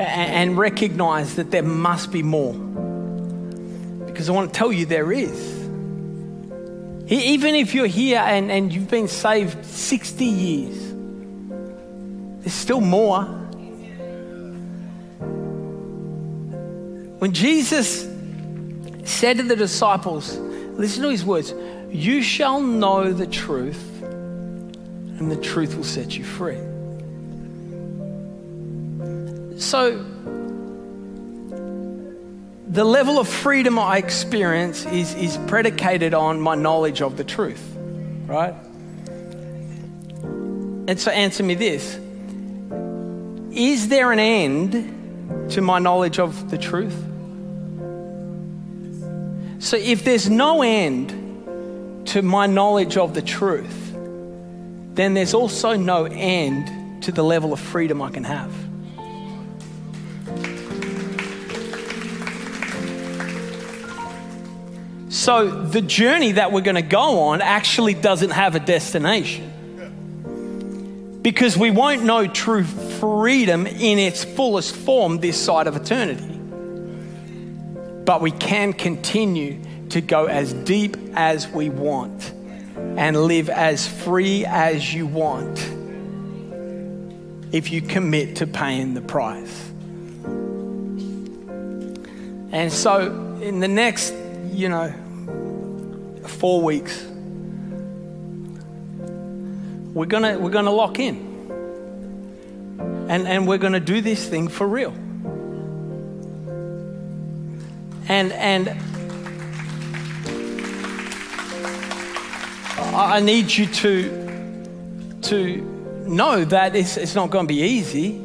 and, 0.00 0.58
recognize 0.58 1.36
that 1.36 1.52
there 1.52 1.62
must 1.62 2.10
be 2.10 2.24
more? 2.24 2.52
Because 4.06 4.28
I 4.28 4.32
want 4.32 4.52
to 4.52 4.58
tell 4.58 4.72
you 4.72 4.84
there 4.84 5.12
is. 5.12 5.62
Even 7.06 7.54
if 7.54 7.72
you're 7.72 7.86
here 7.86 8.18
and, 8.18 8.50
and 8.50 8.72
you've 8.72 8.90
been 8.90 9.06
saved 9.06 9.64
60 9.64 10.24
years, 10.24 10.92
there's 12.40 12.52
still 12.52 12.80
more. 12.80 13.22
When 17.20 17.32
Jesus 17.32 18.08
said 19.04 19.36
to 19.36 19.44
the 19.44 19.56
disciples, 19.56 20.36
listen 20.36 21.04
to 21.04 21.10
his 21.10 21.24
words, 21.24 21.54
you 21.90 22.22
shall 22.22 22.60
know 22.60 23.12
the 23.12 23.26
truth, 23.26 24.02
and 24.02 25.30
the 25.30 25.36
truth 25.36 25.76
will 25.76 25.84
set 25.84 26.16
you 26.18 26.24
free. 26.24 26.58
So, 29.58 30.04
the 32.68 32.84
level 32.84 33.20
of 33.20 33.28
freedom 33.28 33.78
I 33.78 33.98
experience 33.98 34.84
is, 34.86 35.14
is 35.14 35.38
predicated 35.46 36.12
on 36.12 36.40
my 36.40 36.56
knowledge 36.56 37.00
of 37.02 37.16
the 37.16 37.22
truth, 37.22 37.62
right? 38.26 38.54
And 40.86 40.98
so, 40.98 41.10
answer 41.12 41.44
me 41.44 41.54
this 41.54 41.98
Is 43.52 43.88
there 43.88 44.10
an 44.10 44.18
end 44.18 45.50
to 45.52 45.60
my 45.60 45.78
knowledge 45.78 46.18
of 46.18 46.50
the 46.50 46.58
truth? 46.58 46.96
So, 49.62 49.76
if 49.76 50.04
there's 50.04 50.28
no 50.28 50.62
end 50.62 52.06
to 52.08 52.22
my 52.22 52.46
knowledge 52.46 52.96
of 52.96 53.14
the 53.14 53.22
truth, 53.22 53.92
then 54.94 55.14
there's 55.14 55.32
also 55.32 55.74
no 55.74 56.04
end 56.04 57.04
to 57.04 57.12
the 57.12 57.22
level 57.22 57.52
of 57.52 57.60
freedom 57.60 58.02
I 58.02 58.10
can 58.10 58.24
have. 58.24 58.52
So, 65.24 65.48
the 65.48 65.80
journey 65.80 66.32
that 66.32 66.52
we're 66.52 66.60
going 66.60 66.74
to 66.74 66.82
go 66.82 67.20
on 67.20 67.40
actually 67.40 67.94
doesn't 67.94 68.32
have 68.32 68.54
a 68.56 68.60
destination. 68.60 69.52
Because 71.22 71.56
we 71.56 71.70
won't 71.70 72.02
know 72.02 72.26
true 72.26 72.64
freedom 72.64 73.66
in 73.66 73.98
its 73.98 74.22
fullest 74.22 74.76
form 74.76 75.20
this 75.20 75.40
side 75.40 75.66
of 75.66 75.76
eternity. 75.76 76.28
But 78.04 78.20
we 78.20 78.32
can 78.32 78.74
continue 78.74 79.62
to 79.88 80.02
go 80.02 80.26
as 80.26 80.52
deep 80.52 80.98
as 81.14 81.48
we 81.48 81.70
want 81.70 82.30
and 82.76 83.16
live 83.16 83.48
as 83.48 83.88
free 83.88 84.44
as 84.44 84.92
you 84.92 85.06
want 85.06 85.58
if 87.50 87.72
you 87.72 87.80
commit 87.80 88.36
to 88.36 88.46
paying 88.46 88.92
the 88.92 89.00
price. 89.00 89.70
And 92.52 92.70
so, 92.70 93.38
in 93.40 93.60
the 93.60 93.68
next, 93.68 94.12
you 94.52 94.68
know, 94.68 94.94
four 96.28 96.62
weeks, 96.62 97.04
we're 99.92 100.06
gonna, 100.06 100.38
we're 100.38 100.50
gonna 100.50 100.70
lock 100.70 100.98
in. 100.98 101.32
And, 103.08 103.28
and 103.28 103.46
we're 103.46 103.58
gonna 103.58 103.80
do 103.80 104.00
this 104.00 104.28
thing 104.28 104.48
for 104.48 104.66
real. 104.66 104.94
And, 108.08 108.32
and 108.32 108.68
I 112.94 113.20
need 113.20 113.50
you 113.50 113.66
to, 113.66 115.18
to 115.22 115.56
know 116.06 116.44
that 116.44 116.76
it's, 116.76 116.96
it's 116.96 117.14
not 117.14 117.30
going 117.30 117.46
to 117.46 117.52
be 117.52 117.60
easy. 117.60 118.20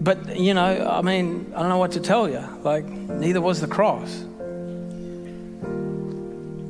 But, 0.00 0.38
you 0.38 0.54
know, 0.54 0.88
I 0.88 1.02
mean, 1.02 1.52
I 1.54 1.60
don't 1.60 1.68
know 1.68 1.78
what 1.78 1.92
to 1.92 2.00
tell 2.00 2.28
you. 2.28 2.42
Like, 2.62 2.84
neither 2.86 3.40
was 3.40 3.60
the 3.60 3.66
cross. 3.66 4.24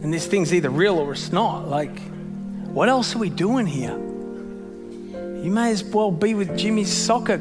And 0.09 0.15
this 0.15 0.27
thing's 0.27 0.55
either 0.55 0.71
real 0.71 0.99
or 0.99 1.13
it's 1.13 1.33
not. 1.33 1.69
Like, 1.69 2.01
what 2.69 2.89
else 2.89 3.15
are 3.15 3.19
we 3.19 3.29
doing 3.29 3.67
here? 3.67 3.93
You 3.93 5.51
may 5.51 5.71
as 5.71 5.85
well 5.85 6.11
be 6.11 6.33
with 6.33 6.57
Jimmy's 6.57 6.91
soccer. 6.91 7.37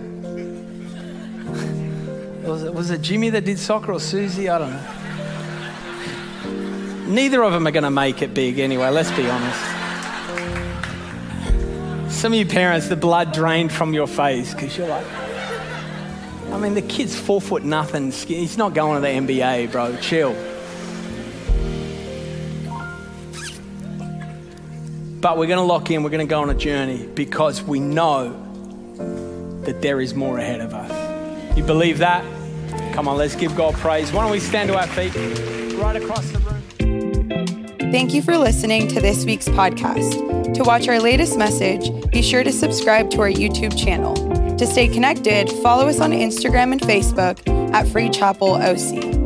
was, 2.44 2.64
it, 2.64 2.74
was 2.74 2.92
it 2.92 3.02
Jimmy 3.02 3.30
that 3.30 3.46
did 3.46 3.58
soccer 3.58 3.94
or 3.94 4.02
Susie? 4.02 4.50
I 4.50 4.58
don't 4.58 4.72
know. 4.72 4.84
Neither 7.08 7.42
of 7.42 7.54
them 7.54 7.66
are 7.68 7.72
going 7.72 7.86
to 7.86 7.90
make 7.90 8.22
it 8.22 8.34
big 8.34 8.60
anyway, 8.60 8.90
let's 8.90 9.12
be 9.12 9.30
honest. 9.30 9.62
Some 12.14 12.34
of 12.34 12.38
you 12.38 12.46
parents, 12.46 12.90
the 12.90 12.98
blood 12.98 13.32
drained 13.32 13.72
from 13.72 13.94
your 13.94 14.08
face 14.08 14.54
because 14.54 14.78
you're 14.78 14.90
like, 14.90 15.08
I 16.52 16.58
mean, 16.60 16.74
the 16.74 16.82
kid's 16.82 17.18
four 17.18 17.40
foot 17.40 17.64
nothing. 17.64 18.12
He's 18.12 18.58
not 18.58 18.74
going 18.74 19.02
to 19.02 19.08
the 19.08 19.08
NBA, 19.08 19.72
bro. 19.72 19.96
Chill. 20.02 20.57
But 25.28 25.38
we're 25.38 25.48
going 25.48 25.58
to 25.58 25.66
lock 25.66 25.92
in, 25.92 26.04
we're 26.04 26.10
going 26.10 26.26
to 26.26 26.30
go 26.30 26.42
on 26.42 26.50
a 26.50 26.54
journey 26.54 27.06
because 27.06 27.62
we 27.62 27.82
know 27.82 28.30
that 29.64 29.82
there 29.82 30.00
is 30.00 30.14
more 30.14 30.38
ahead 30.38 30.62
of 30.62 30.74
us. 30.74 31.58
You 31.58 31.66
believe 31.66 31.98
that? 31.98 32.24
Come 32.94 33.10
on, 33.10 33.18
let's 33.18 33.36
give 33.36 33.54
God 33.54 33.74
praise. 33.74 34.14
Why 34.14 34.22
don't 34.22 34.32
we 34.32 34.40
stand 34.40 34.70
to 34.70 34.78
our 34.78 34.88
feet 34.88 35.14
right 35.76 35.98
across 35.98 36.32
the 36.32 36.40
room? 36.40 37.92
Thank 37.92 38.14
you 38.14 38.22
for 38.22 38.38
listening 38.38 38.88
to 38.88 39.02
this 39.02 39.26
week's 39.26 39.50
podcast. 39.50 40.54
To 40.54 40.64
watch 40.64 40.88
our 40.88 40.98
latest 40.98 41.38
message, 41.38 41.92
be 42.10 42.22
sure 42.22 42.46
to 42.46 42.52
subscribe 42.54 43.12
to 43.12 43.20
our 43.20 43.30
YouTube 43.30 43.78
channel. 43.78 44.16
To 44.56 44.66
stay 44.66 44.88
connected, 44.88 45.52
follow 45.62 45.90
us 45.90 46.00
on 46.00 46.12
Instagram 46.12 46.72
and 46.72 46.80
Facebook 46.80 47.46
at 47.74 47.86
Free 47.90 48.10
Chapel 48.10 48.54
OC. 48.54 49.17